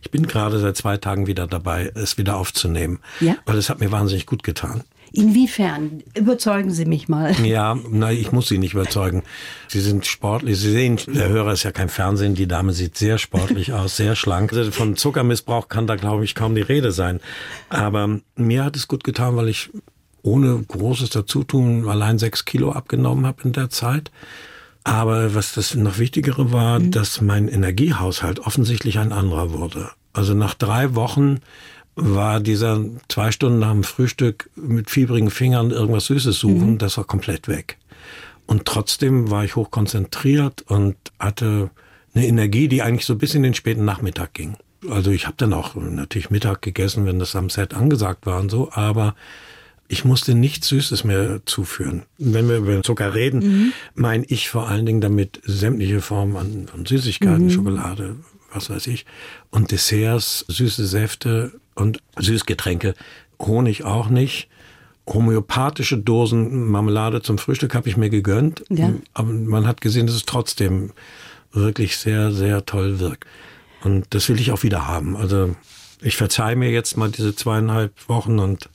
ich 0.02 0.12
bin 0.12 0.26
gerade 0.26 0.60
seit 0.60 0.78
zwei 0.78 0.98
Tagen 0.98 1.28
wieder 1.28 1.46
dabei, 1.46 1.92
es 1.94 2.18
wieder 2.18 2.38
aufzunehmen. 2.38 3.00
Ja. 3.20 3.36
Weil 3.46 3.58
es 3.58 3.70
hat 3.70 3.80
mir 3.80 3.92
wahnsinnig 3.92 4.26
gut 4.26 4.44
getan. 4.44 4.84
Inwiefern? 5.12 6.04
Überzeugen 6.16 6.72
Sie 6.72 6.86
mich 6.86 7.08
mal. 7.08 7.36
Ja, 7.44 7.76
nein, 7.90 8.18
ich 8.18 8.32
muss 8.32 8.48
Sie 8.48 8.60
nicht 8.60 8.74
überzeugen. 8.74 9.24
Sie 9.68 9.82
sind 9.82 10.06
sportlich. 10.06 10.60
Sie 10.60 10.72
sehen, 10.72 11.00
der 11.08 11.30
Hörer 11.30 11.54
ist 11.54 11.64
ja 11.64 11.72
kein 11.72 11.90
Fernsehen. 11.90 12.36
Die 12.36 12.48
Dame 12.48 12.74
sieht 12.74 12.98
sehr 12.98 13.18
sportlich 13.18 13.74
aus, 13.74 13.98
sehr 13.98 14.16
schlank. 14.16 14.54
Also 14.54 14.72
von 14.72 14.96
Zuckermissbrauch 14.96 15.68
kann 15.68 15.88
da, 15.88 15.96
glaube 15.96 16.26
ich, 16.26 16.36
kaum 16.36 16.54
die 16.54 16.62
Rede 16.62 16.92
sein. 16.92 17.20
Aber 17.70 18.20
mir 18.36 18.64
hat 18.64 18.76
es 18.76 18.88
gut 18.88 19.04
getan, 19.04 19.36
weil 19.36 19.50
ich 19.50 19.72
ohne 20.30 20.64
großes 20.68 21.10
Dazutun 21.10 21.90
allein 21.90 22.20
sechs 22.20 22.46
Kilo 22.46 22.72
abgenommen 22.72 23.26
habe 23.26 23.44
in 23.44 23.52
der 23.54 23.70
Zeit. 23.70 24.12
Aber 24.84 25.36
was 25.36 25.54
das 25.54 25.76
noch 25.76 25.98
Wichtigere 25.98 26.52
war, 26.52 26.80
mhm. 26.80 26.92
dass 26.92 27.22
mein 27.22 27.48
Energiehaushalt 27.48 28.40
offensichtlich 28.40 29.00
ein 29.00 29.12
anderer 29.12 29.52
wurde. 29.52 29.90
Also 30.14 30.34
nach 30.34 30.54
drei 30.54 30.96
Wochen 30.96 31.40
war 31.96 32.40
dieser 32.40 32.80
zwei 33.10 33.32
Stunden 33.32 33.60
nach 33.60 33.72
dem 33.72 33.84
Frühstück 33.84 34.50
mit 34.56 34.90
fiebrigen 34.90 35.32
Fingern 35.32 35.72
irgendwas 35.72 36.06
Süßes 36.06 36.40
suchen, 36.40 36.72
mhm. 36.72 36.78
das 36.78 36.98
war 36.98 37.04
komplett 37.04 37.48
weg. 37.48 37.78
Und 38.46 38.66
trotzdem 38.66 39.30
war 39.30 39.44
ich 39.44 39.56
hochkonzentriert 39.56 40.64
und 40.64 40.96
hatte 41.20 41.70
eine 42.16 42.26
Energie, 42.26 42.68
die 42.68 42.82
eigentlich 42.82 43.06
so 43.06 43.16
bis 43.16 43.36
in 43.36 43.44
den 43.44 43.54
späten 43.54 43.86
Nachmittag 43.86 44.34
ging. 44.34 44.56
Also 44.90 45.12
ich 45.12 45.26
habe 45.26 45.36
dann 45.38 45.54
auch 45.54 45.76
natürlich 45.76 46.30
Mittag 46.30 46.62
gegessen, 46.62 47.06
wenn 47.06 47.20
das 47.20 47.36
am 47.36 47.50
Set 47.50 47.74
angesagt 47.74 48.26
war 48.26 48.40
und 48.40 48.50
so, 48.50 48.72
aber 48.72 49.14
ich 49.92 50.06
musste 50.06 50.36
nichts 50.36 50.68
Süßes 50.68 51.04
mehr 51.04 51.42
zuführen. 51.46 52.04
Wenn 52.20 52.48
wir 52.48 52.58
über 52.58 52.84
Zucker 52.84 53.16
reden, 53.16 53.40
mhm. 53.40 53.74
meine 53.96 54.24
ich 54.26 54.48
vor 54.48 54.70
allen 54.70 54.86
Dingen 54.86 55.02
damit 55.02 55.42
sämtliche 55.44 56.00
Formen 56.00 56.68
von 56.68 56.86
Süßigkeiten, 56.86 57.46
mhm. 57.46 57.50
Schokolade, 57.50 58.16
was 58.54 58.70
weiß 58.70 58.86
ich, 58.88 59.08
und 59.50 59.72
Desserts, 59.72 60.46
süße 60.48 60.86
Säfte 60.86 61.54
und 61.74 62.02
Süßgetränke. 62.18 62.94
Honig 63.42 63.84
auch 63.84 64.10
nicht. 64.10 64.48
Homöopathische 65.08 65.98
Dosen 65.98 66.68
Marmelade 66.68 67.24
zum 67.24 67.40
Frühstück 67.40 67.74
habe 67.74 67.90
ich 67.90 67.98
mir 67.98 68.12
gegönnt. 68.12 68.64
Ja. 68.70 68.94
Aber 69.16 69.34
man 69.34 69.66
hat 69.66 69.82
gesehen, 69.82 70.06
dass 70.06 70.16
es 70.16 70.26
trotzdem 70.26 70.92
wirklich 71.52 71.98
sehr, 71.98 72.32
sehr 72.32 72.64
toll 72.64 73.00
wirkt. 73.00 73.26
Und 73.82 74.06
das 74.12 74.30
will 74.30 74.40
ich 74.40 74.52
auch 74.52 74.62
wieder 74.62 74.88
haben. 74.88 75.18
Also 75.18 75.56
ich 76.00 76.16
verzeihe 76.16 76.56
mir 76.56 76.70
jetzt 76.70 76.96
mal 76.96 77.10
diese 77.10 77.36
zweieinhalb 77.36 78.08
Wochen 78.08 78.38
und 78.38 78.70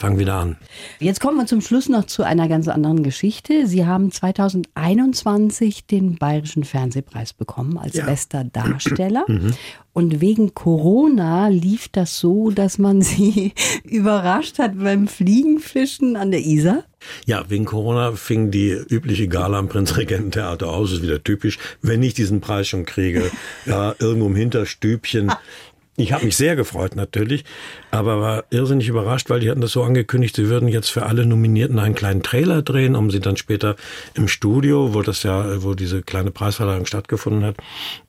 Fang 0.00 0.18
wieder 0.18 0.36
an. 0.36 0.56
Jetzt 0.98 1.20
kommen 1.20 1.36
wir 1.36 1.44
zum 1.44 1.60
Schluss 1.60 1.90
noch 1.90 2.06
zu 2.06 2.22
einer 2.22 2.48
ganz 2.48 2.68
anderen 2.68 3.02
Geschichte. 3.02 3.66
Sie 3.66 3.84
haben 3.84 4.10
2021 4.10 5.84
den 5.84 6.16
Bayerischen 6.16 6.64
Fernsehpreis 6.64 7.34
bekommen 7.34 7.76
als 7.76 7.96
ja. 7.96 8.06
bester 8.06 8.44
Darsteller. 8.44 9.26
Mhm. 9.30 9.54
Und 9.92 10.20
wegen 10.20 10.54
Corona 10.54 11.48
lief 11.48 11.88
das 11.88 12.18
so, 12.18 12.50
dass 12.50 12.78
man 12.78 13.02
sie 13.02 13.52
überrascht 13.84 14.58
hat 14.58 14.78
beim 14.78 15.08
Fliegenfischen 15.08 16.16
an 16.16 16.30
der 16.30 16.40
Isar. 16.40 16.84
Ja, 17.26 17.48
wegen 17.48 17.64
Corona 17.64 18.12
fing 18.12 18.50
die 18.50 18.70
übliche 18.70 19.26
Gala 19.26 19.58
am 19.58 19.68
Prinzregententheater 19.68 20.68
aus. 20.68 20.90
Das 20.90 20.98
ist 20.98 21.04
wieder 21.04 21.22
typisch. 21.22 21.58
Wenn 21.82 22.02
ich 22.02 22.14
diesen 22.14 22.40
Preis 22.40 22.68
schon 22.68 22.84
kriege, 22.84 23.30
ja, 23.66 23.94
irgendwo 23.98 24.26
im 24.26 24.36
Hinterstübchen 24.36 25.32
Ich 25.96 26.12
habe 26.12 26.24
mich 26.24 26.36
sehr 26.36 26.56
gefreut 26.56 26.96
natürlich, 26.96 27.44
aber 27.90 28.20
war 28.20 28.44
irrsinnig 28.50 28.88
überrascht, 28.88 29.28
weil 29.28 29.40
die 29.40 29.50
hatten 29.50 29.60
das 29.60 29.72
so 29.72 29.82
angekündigt, 29.82 30.36
sie 30.36 30.48
würden 30.48 30.68
jetzt 30.68 30.88
für 30.88 31.04
alle 31.04 31.26
Nominierten 31.26 31.78
einen 31.78 31.94
kleinen 31.94 32.22
Trailer 32.22 32.62
drehen, 32.62 32.96
um 32.96 33.10
sie 33.10 33.20
dann 33.20 33.36
später 33.36 33.76
im 34.14 34.28
Studio, 34.28 34.94
wo 34.94 35.02
das 35.02 35.22
ja, 35.24 35.62
wo 35.62 35.74
diese 35.74 36.02
kleine 36.02 36.30
Preisverleihung 36.30 36.86
stattgefunden 36.86 37.44
hat, 37.44 37.56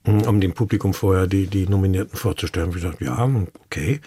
um 0.06 0.40
dem 0.40 0.54
Publikum 0.54 0.94
vorher 0.94 1.28
die, 1.28 1.48
die 1.48 1.68
Nominierten 1.68 2.18
vorzustellen. 2.18 2.72
Ich 2.76 2.84
dachte, 2.84 3.04
ja, 3.04 3.30
okay. 3.66 4.00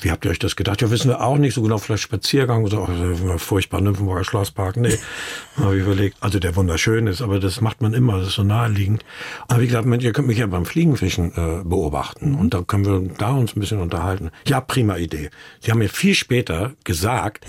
Wie 0.00 0.10
habt 0.10 0.24
ihr 0.24 0.30
euch 0.30 0.38
das 0.38 0.56
gedacht? 0.56 0.82
Ja, 0.82 0.90
wissen 0.90 1.08
wir 1.08 1.22
auch 1.22 1.38
nicht 1.38 1.54
so 1.54 1.62
genau. 1.62 1.78
Vielleicht 1.78 2.02
Spaziergang 2.02 2.64
oder 2.64 2.86
so. 2.86 3.38
furchtbar, 3.38 3.80
Nymphenburger 3.80 4.24
Schlosspark. 4.24 4.76
Nee, 4.76 4.98
habe 5.56 5.76
ich 5.76 5.82
überlegt. 5.82 6.16
Also 6.20 6.38
der 6.38 6.56
wunderschön 6.56 7.06
ist, 7.06 7.22
aber 7.22 7.38
das 7.38 7.60
macht 7.60 7.80
man 7.80 7.94
immer. 7.94 8.18
Das 8.18 8.28
ist 8.28 8.34
so 8.34 8.42
naheliegend. 8.42 9.04
Aber 9.48 9.62
wie 9.62 9.66
gesagt, 9.66 9.86
ihr 10.02 10.12
könnt 10.12 10.28
mich 10.28 10.38
ja 10.38 10.46
beim 10.46 10.66
Fliegenfischen 10.66 11.32
äh, 11.32 11.64
beobachten 11.64 12.34
und 12.34 12.54
da 12.54 12.62
können 12.62 12.84
wir 12.84 13.13
da 13.18 13.32
uns 13.32 13.56
ein 13.56 13.60
bisschen 13.60 13.80
unterhalten. 13.80 14.30
Ja, 14.46 14.60
prima 14.60 14.96
Idee. 14.96 15.30
Sie 15.60 15.70
haben 15.70 15.78
mir 15.78 15.88
viel 15.88 16.14
später 16.14 16.72
gesagt, 16.84 17.46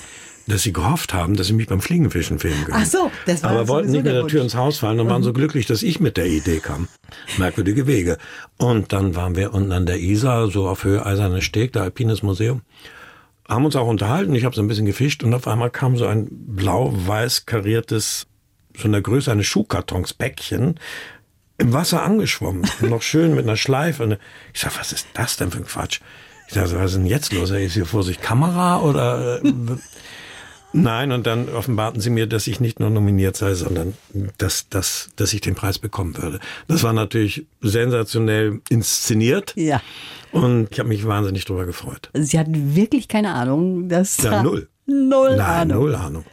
dass 0.47 0.63
sie 0.63 0.73
gehofft 0.73 1.13
haben, 1.13 1.35
dass 1.35 1.47
sie 1.47 1.53
mich 1.53 1.67
beim 1.67 1.81
Fliegenfischen 1.81 2.39
filmen 2.39 2.65
können. 2.65 2.77
Ach 2.79 2.85
so, 2.85 3.11
das 3.25 3.41
war 3.43 3.51
Aber 3.51 3.67
wollten 3.67 3.91
nicht 3.91 4.03
mit 4.03 4.13
der 4.13 4.21
Wunsch. 4.21 4.31
Tür 4.31 4.43
ins 4.43 4.55
Haus 4.55 4.77
fallen 4.77 4.99
und 4.99 5.09
waren 5.09 5.23
so 5.23 5.33
glücklich, 5.33 5.65
dass 5.65 5.81
ich 5.81 5.99
mit 5.99 6.17
der 6.17 6.27
Idee 6.27 6.59
kam. 6.59 6.87
Merkwürdige 7.37 7.87
Wege. 7.87 8.17
Und 8.57 8.93
dann 8.93 9.15
waren 9.15 9.35
wir 9.35 9.53
unten 9.53 9.71
an 9.71 9.85
der 9.85 9.99
Isar, 9.99 10.51
so 10.51 10.67
auf 10.67 10.83
Höhe 10.83 11.05
Eiserner 11.05 11.41
Steg, 11.41 11.73
der 11.73 11.83
Alpines 11.83 12.21
Museum. 12.21 12.61
Haben 13.47 13.65
uns 13.65 13.75
auch 13.75 13.87
unterhalten, 13.87 14.33
ich 14.35 14.45
habe 14.45 14.55
so 14.55 14.61
ein 14.61 14.67
bisschen 14.67 14.85
gefischt 14.85 15.23
und 15.23 15.33
auf 15.33 15.47
einmal 15.47 15.69
kam 15.69 15.97
so 15.97 16.05
ein 16.05 16.27
blau-weiß 16.31 17.45
kariertes, 17.45 18.27
so 18.75 18.85
in 18.85 18.91
der 18.91 19.01
Größe 19.01 19.31
eines 19.31 19.45
Schuhkartons-Päckchen 19.47 20.79
im 21.57 21.73
Wasser 21.73 22.03
angeschwommen. 22.03 22.63
Noch 22.81 23.01
schön 23.01 23.33
mit 23.35 23.45
einer 23.45 23.57
Schleife. 23.57 24.19
Ich 24.53 24.61
sag, 24.61 24.77
was 24.79 24.91
ist 24.91 25.07
das 25.13 25.37
denn 25.37 25.51
für 25.51 25.59
ein 25.59 25.65
Quatsch? 25.65 25.99
Ich 26.47 26.53
sag, 26.53 26.71
was 26.73 26.91
ist 26.91 26.97
denn 26.97 27.05
jetzt 27.05 27.33
los? 27.33 27.49
Ist 27.51 27.73
hier 27.73 27.85
vor 27.85 28.03
sich 28.03 28.21
Kamera 28.21 28.81
oder? 28.81 29.41
Äh, 29.43 29.53
Nein, 30.73 31.13
und 31.13 31.25
dann 31.25 31.47
offenbarten 31.47 32.01
sie 32.01 32.09
mir, 32.09 32.27
dass 32.27 32.47
ich 32.47 32.59
nicht 32.59 32.81
nur 32.81 32.89
nominiert 32.89 33.37
sei, 33.37 33.53
sondern 33.53 33.93
dass, 34.37 34.67
dass, 34.67 35.09
dass 35.15 35.31
ich 35.31 35.39
den 35.39 35.55
Preis 35.55 35.79
bekommen 35.79 36.17
würde. 36.21 36.41
Das 36.67 36.83
war 36.83 36.91
natürlich 36.91 37.45
sensationell 37.61 38.59
inszeniert. 38.69 39.53
Ja. 39.55 39.81
Und 40.33 40.67
ich 40.71 40.79
habe 40.79 40.89
mich 40.89 41.07
wahnsinnig 41.07 41.45
darüber 41.45 41.65
gefreut. 41.65 42.09
Sie 42.13 42.37
hatten 42.37 42.75
wirklich 42.75 43.07
keine 43.07 43.33
Ahnung, 43.33 43.87
dass 43.87 44.17
Ja, 44.21 44.43
null. 44.43 44.67
Null 44.85 45.37
Nein, 45.37 45.71
Ahnung. 45.71 45.77
null 45.77 45.95
Ahnung. 45.95 46.25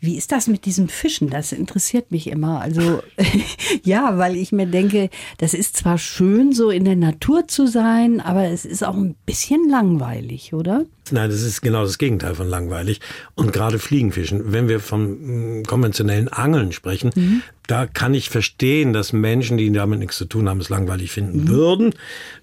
Wie 0.00 0.16
ist 0.16 0.30
das 0.30 0.46
mit 0.46 0.64
diesem 0.64 0.88
Fischen? 0.88 1.28
Das 1.30 1.52
interessiert 1.52 2.12
mich 2.12 2.28
immer. 2.28 2.60
Also 2.60 3.02
ja, 3.84 4.16
weil 4.16 4.36
ich 4.36 4.52
mir 4.52 4.66
denke, 4.66 5.10
das 5.38 5.54
ist 5.54 5.76
zwar 5.76 5.98
schön, 5.98 6.52
so 6.52 6.70
in 6.70 6.84
der 6.84 6.96
Natur 6.96 7.48
zu 7.48 7.66
sein, 7.66 8.20
aber 8.20 8.44
es 8.44 8.64
ist 8.64 8.84
auch 8.84 8.94
ein 8.94 9.16
bisschen 9.26 9.68
langweilig, 9.68 10.54
oder? 10.54 10.84
Nein, 11.12 11.30
das 11.30 11.42
ist 11.42 11.60
genau 11.60 11.82
das 11.84 11.98
Gegenteil 11.98 12.34
von 12.34 12.48
langweilig. 12.48 13.00
Und 13.34 13.52
gerade 13.52 13.78
Fliegenfischen, 13.78 14.52
wenn 14.52 14.68
wir 14.68 14.80
vom 14.80 15.60
mm, 15.60 15.62
konventionellen 15.64 16.28
Angeln 16.28 16.72
sprechen, 16.72 17.42
da 17.66 17.86
kann 17.86 18.14
ich 18.14 18.30
verstehen, 18.30 18.92
dass 18.92 19.12
Menschen, 19.12 19.58
die 19.58 19.70
damit 19.70 19.98
nichts 19.98 20.16
zu 20.16 20.24
tun 20.24 20.48
haben, 20.48 20.60
es 20.60 20.70
langweilig 20.70 21.10
finden 21.10 21.48
würden. 21.48 21.94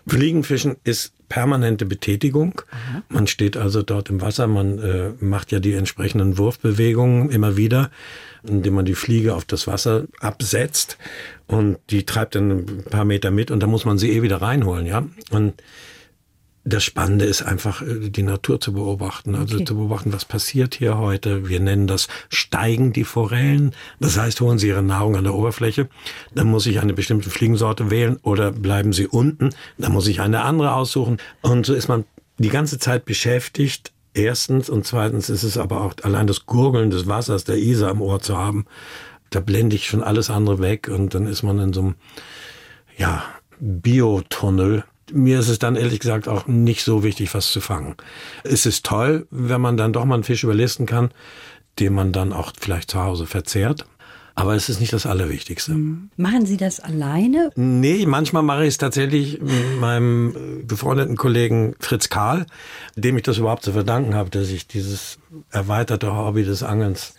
Fliegenfischen 0.07 0.75
ist 0.83 1.13
permanente 1.29 1.85
Betätigung. 1.85 2.61
Man 3.09 3.27
steht 3.27 3.57
also 3.57 3.81
dort 3.81 4.09
im 4.09 4.21
Wasser, 4.21 4.47
man 4.47 4.79
äh, 4.79 5.09
macht 5.19 5.51
ja 5.51 5.59
die 5.59 5.73
entsprechenden 5.73 6.37
Wurfbewegungen 6.37 7.31
immer 7.31 7.57
wieder, 7.57 7.89
indem 8.43 8.75
man 8.75 8.85
die 8.85 8.95
Fliege 8.95 9.33
auf 9.33 9.45
das 9.45 9.65
Wasser 9.65 10.03
absetzt 10.19 10.97
und 11.47 11.77
die 11.89 12.05
treibt 12.05 12.35
dann 12.35 12.51
ein 12.51 12.83
paar 12.89 13.05
Meter 13.05 13.31
mit 13.31 13.49
und 13.51 13.61
dann 13.61 13.69
muss 13.69 13.85
man 13.85 13.97
sie 13.97 14.11
eh 14.11 14.21
wieder 14.21 14.41
reinholen, 14.41 14.85
ja. 14.85 15.07
Und 15.31 15.53
das 16.67 16.83
Spannende 16.83 17.25
ist 17.25 17.43
einfach, 17.43 17.83
äh, 17.83 18.09
die 18.09 18.23
Natur 18.23 18.59
zu 18.59 18.73
beobachten. 18.73 19.35
Also 19.35 19.55
Okay. 19.55 19.65
zu 19.65 19.75
beobachten, 19.75 20.11
was 20.11 20.25
passiert 20.25 20.73
hier 20.75 20.97
heute. 20.97 21.47
Wir 21.47 21.59
nennen 21.59 21.85
das 21.85 22.07
Steigen 22.29 22.91
die 22.91 23.03
Forellen. 23.03 23.73
Das 23.99 24.17
heißt, 24.17 24.41
holen 24.41 24.57
sie 24.57 24.69
ihre 24.69 24.81
Nahrung 24.81 25.15
an 25.15 25.23
der 25.23 25.35
Oberfläche. 25.35 25.87
Dann 26.33 26.47
muss 26.47 26.65
ich 26.65 26.79
eine 26.79 26.93
bestimmte 26.93 27.29
Fliegensorte 27.29 27.91
wählen 27.91 28.17
oder 28.23 28.51
bleiben 28.51 28.93
sie 28.93 29.07
unten. 29.07 29.51
Dann 29.77 29.93
muss 29.93 30.07
ich 30.07 30.21
eine 30.21 30.41
andere 30.41 30.73
aussuchen. 30.73 31.17
Und 31.41 31.67
so 31.67 31.75
ist 31.75 31.87
man 31.87 32.03
die 32.39 32.49
ganze 32.49 32.79
Zeit 32.79 33.05
beschäftigt. 33.05 33.91
Erstens 34.15 34.69
und 34.69 34.85
zweitens 34.85 35.29
ist 35.29 35.43
es 35.43 35.57
aber 35.57 35.81
auch 35.81 35.93
allein 36.01 36.25
das 36.25 36.47
Gurgeln 36.47 36.89
des 36.89 37.05
Wassers 37.05 37.43
der 37.43 37.57
Isar 37.57 37.91
im 37.91 38.01
Ohr 38.01 38.21
zu 38.21 38.37
haben. 38.37 38.65
Da 39.29 39.39
blende 39.39 39.75
ich 39.75 39.87
schon 39.87 40.01
alles 40.01 40.29
andere 40.31 40.59
weg 40.59 40.87
und 40.87 41.13
dann 41.13 41.27
ist 41.27 41.43
man 41.43 41.59
in 41.59 41.73
so 41.73 41.81
einem 41.81 41.95
ja, 42.97 43.23
Biotunnel. 43.59 44.83
Mir 45.11 45.39
ist 45.39 45.49
es 45.49 45.59
dann 45.59 45.75
ehrlich 45.75 45.99
gesagt 45.99 46.27
auch 46.27 46.47
nicht 46.47 46.83
so 46.83 47.03
wichtig, 47.03 47.33
was 47.33 47.51
zu 47.51 47.61
fangen. 47.61 47.95
Es 48.43 48.65
ist 48.65 48.85
toll, 48.85 49.27
wenn 49.29 49.61
man 49.61 49.77
dann 49.77 49.93
doch 49.93 50.05
mal 50.05 50.15
einen 50.15 50.23
Fisch 50.23 50.43
überlisten 50.43 50.85
kann, 50.85 51.11
den 51.79 51.93
man 51.93 52.11
dann 52.11 52.33
auch 52.33 52.53
vielleicht 52.59 52.91
zu 52.91 53.01
Hause 53.01 53.25
verzehrt. 53.25 53.85
Aber 54.37 54.53
es 54.53 54.67
ist 54.67 54.81
nicht 54.81 54.91
das 54.91 55.05
Allerwichtigste. 55.05 55.73
Machen 56.17 56.45
Sie 56.45 56.57
das 56.57 56.81
alleine? 56.81 57.51
Nee, 57.55 58.05
manchmal 58.05 58.43
mache 58.43 58.63
ich 58.63 58.69
es 58.69 58.77
tatsächlich 58.77 59.41
mit 59.41 59.79
meinem 59.79 60.59
äh, 60.59 60.63
befreundeten 60.63 61.15
Kollegen 61.15 61.73
Fritz 61.79 62.09
Karl, 62.09 62.45
dem 62.97 63.15
ich 63.15 63.23
das 63.23 63.37
überhaupt 63.37 63.63
zu 63.63 63.71
verdanken 63.71 64.13
habe, 64.13 64.29
dass 64.29 64.49
ich 64.49 64.67
dieses 64.67 65.19
erweiterte 65.51 66.13
Hobby 66.13 66.43
des 66.43 66.63
Angelns 66.63 67.15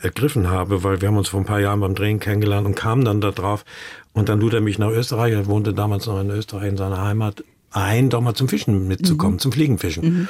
ergriffen 0.00 0.50
habe, 0.50 0.82
weil 0.82 1.00
wir 1.00 1.08
haben 1.08 1.16
uns 1.16 1.28
vor 1.28 1.40
ein 1.40 1.46
paar 1.46 1.60
Jahren 1.60 1.80
beim 1.80 1.94
Drehen 1.94 2.20
kennengelernt 2.20 2.66
und 2.66 2.74
kamen 2.74 3.04
dann 3.04 3.20
da 3.20 3.30
drauf. 3.30 3.64
Und 4.12 4.28
dann 4.28 4.40
lud 4.40 4.54
er 4.54 4.60
mich 4.60 4.78
nach 4.78 4.90
Österreich, 4.90 5.32
er 5.32 5.46
wohnte 5.46 5.74
damals 5.74 6.06
noch 6.06 6.20
in 6.20 6.30
Österreich 6.30 6.70
in 6.70 6.76
seiner 6.76 7.02
Heimat, 7.02 7.44
ein, 7.70 8.10
doch 8.10 8.20
mal 8.20 8.34
zum 8.34 8.48
Fischen 8.48 8.88
mitzukommen, 8.88 9.38
zum 9.38 9.52
Fliegenfischen. 9.52 10.28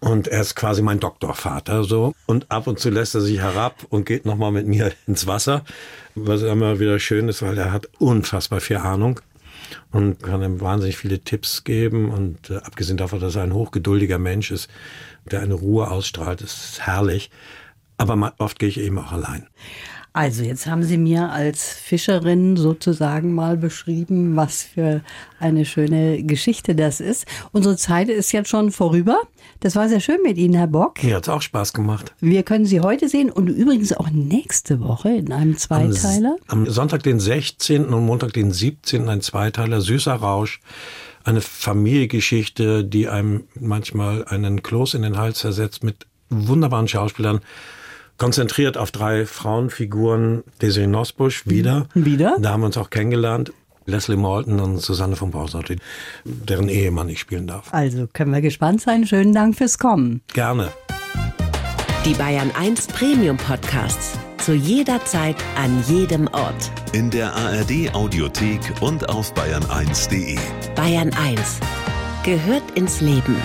Und 0.00 0.28
er 0.28 0.42
ist 0.42 0.54
quasi 0.54 0.82
mein 0.82 1.00
Doktorvater 1.00 1.84
so. 1.84 2.14
Und 2.26 2.50
ab 2.50 2.66
und 2.66 2.78
zu 2.78 2.90
lässt 2.90 3.14
er 3.14 3.22
sich 3.22 3.38
herab 3.38 3.86
und 3.88 4.04
geht 4.04 4.26
nochmal 4.26 4.52
mit 4.52 4.66
mir 4.66 4.92
ins 5.06 5.26
Wasser. 5.26 5.64
Was 6.14 6.42
immer 6.42 6.78
wieder 6.78 6.98
schön 6.98 7.28
ist, 7.28 7.42
weil 7.42 7.56
er 7.56 7.72
hat 7.72 7.88
unfassbar 7.98 8.60
viel 8.60 8.76
Ahnung 8.76 9.20
und 9.92 10.22
kann 10.22 10.42
ihm 10.42 10.60
wahnsinnig 10.60 10.98
viele 10.98 11.20
Tipps 11.20 11.64
geben. 11.64 12.10
Und 12.10 12.50
äh, 12.50 12.56
abgesehen 12.56 12.98
davon, 12.98 13.20
dass 13.20 13.36
er 13.36 13.44
ein 13.44 13.54
hochgeduldiger 13.54 14.18
Mensch 14.18 14.50
ist, 14.50 14.68
der 15.30 15.40
eine 15.40 15.54
Ruhe 15.54 15.90
ausstrahlt, 15.90 16.42
ist 16.42 16.80
herrlich. 16.82 17.30
Aber 17.96 18.34
oft 18.38 18.58
gehe 18.58 18.68
ich 18.68 18.80
eben 18.80 18.98
auch 18.98 19.12
allein. 19.12 19.46
Also 20.16 20.44
jetzt 20.44 20.68
haben 20.68 20.84
Sie 20.84 20.96
mir 20.96 21.32
als 21.32 21.72
Fischerin 21.72 22.56
sozusagen 22.56 23.34
mal 23.34 23.56
beschrieben, 23.56 24.36
was 24.36 24.62
für 24.62 25.02
eine 25.40 25.64
schöne 25.64 26.22
Geschichte 26.22 26.76
das 26.76 27.00
ist. 27.00 27.26
Unsere 27.50 27.76
Zeit 27.76 28.08
ist 28.08 28.30
jetzt 28.30 28.48
schon 28.48 28.70
vorüber. 28.70 29.18
Das 29.58 29.74
war 29.74 29.88
sehr 29.88 29.98
schön 29.98 30.22
mit 30.22 30.38
Ihnen, 30.38 30.54
Herr 30.54 30.68
Bock. 30.68 31.02
Mir 31.02 31.16
hat's 31.16 31.28
auch 31.28 31.42
Spaß 31.42 31.72
gemacht. 31.72 32.14
Wir 32.20 32.44
können 32.44 32.64
Sie 32.64 32.80
heute 32.80 33.08
sehen 33.08 33.28
und 33.28 33.48
übrigens 33.48 33.92
auch 33.92 34.08
nächste 34.08 34.78
Woche 34.78 35.08
in 35.08 35.32
einem 35.32 35.56
Zweiteiler. 35.56 36.36
Am 36.46 36.70
Sonntag, 36.70 37.02
den 37.02 37.18
16. 37.18 37.86
und 37.86 38.06
Montag, 38.06 38.34
den 38.34 38.52
17. 38.52 39.08
ein 39.08 39.20
Zweiteiler, 39.20 39.80
Süßer 39.80 40.14
Rausch. 40.14 40.60
Eine 41.24 41.40
Familiengeschichte, 41.40 42.84
die 42.84 43.08
einem 43.08 43.48
manchmal 43.58 44.24
einen 44.26 44.62
Kloß 44.62 44.94
in 44.94 45.02
den 45.02 45.16
Hals 45.16 45.38
zersetzt 45.40 45.82
mit 45.82 46.06
wunderbaren 46.30 46.86
Schauspielern. 46.86 47.40
Konzentriert 48.16 48.76
auf 48.76 48.90
drei 48.90 49.26
Frauenfiguren. 49.26 50.44
Desiree 50.62 50.86
Nosbusch 50.86 51.46
wieder. 51.46 51.86
Wieder? 51.94 52.36
Da 52.38 52.50
haben 52.50 52.60
wir 52.60 52.66
uns 52.66 52.76
auch 52.76 52.90
kennengelernt. 52.90 53.52
Leslie 53.86 54.16
Morton 54.16 54.60
und 54.60 54.78
Susanne 54.78 55.14
von 55.14 55.30
Bausotti, 55.30 55.76
deren 56.24 56.68
Ehemann 56.68 57.08
ich 57.10 57.20
spielen 57.20 57.46
darf. 57.46 57.72
Also 57.72 58.06
können 58.10 58.32
wir 58.32 58.40
gespannt 58.40 58.80
sein. 58.80 59.06
Schönen 59.06 59.34
Dank 59.34 59.56
fürs 59.56 59.78
Kommen. 59.78 60.22
Gerne. 60.32 60.70
Die 62.06 62.14
Bayern 62.14 62.50
1 62.58 62.86
Premium 62.88 63.36
Podcasts. 63.36 64.18
Zu 64.38 64.52
jeder 64.52 65.02
Zeit, 65.06 65.36
an 65.56 65.82
jedem 65.88 66.28
Ort. 66.28 66.70
In 66.92 67.10
der 67.10 67.34
ARD 67.34 67.94
Audiothek 67.94 68.60
und 68.82 69.08
auf 69.08 69.32
bayern1.de. 69.34 70.38
Bayern 70.74 71.10
1 71.14 71.60
gehört 72.24 72.62
ins 72.74 73.00
Leben. 73.00 73.36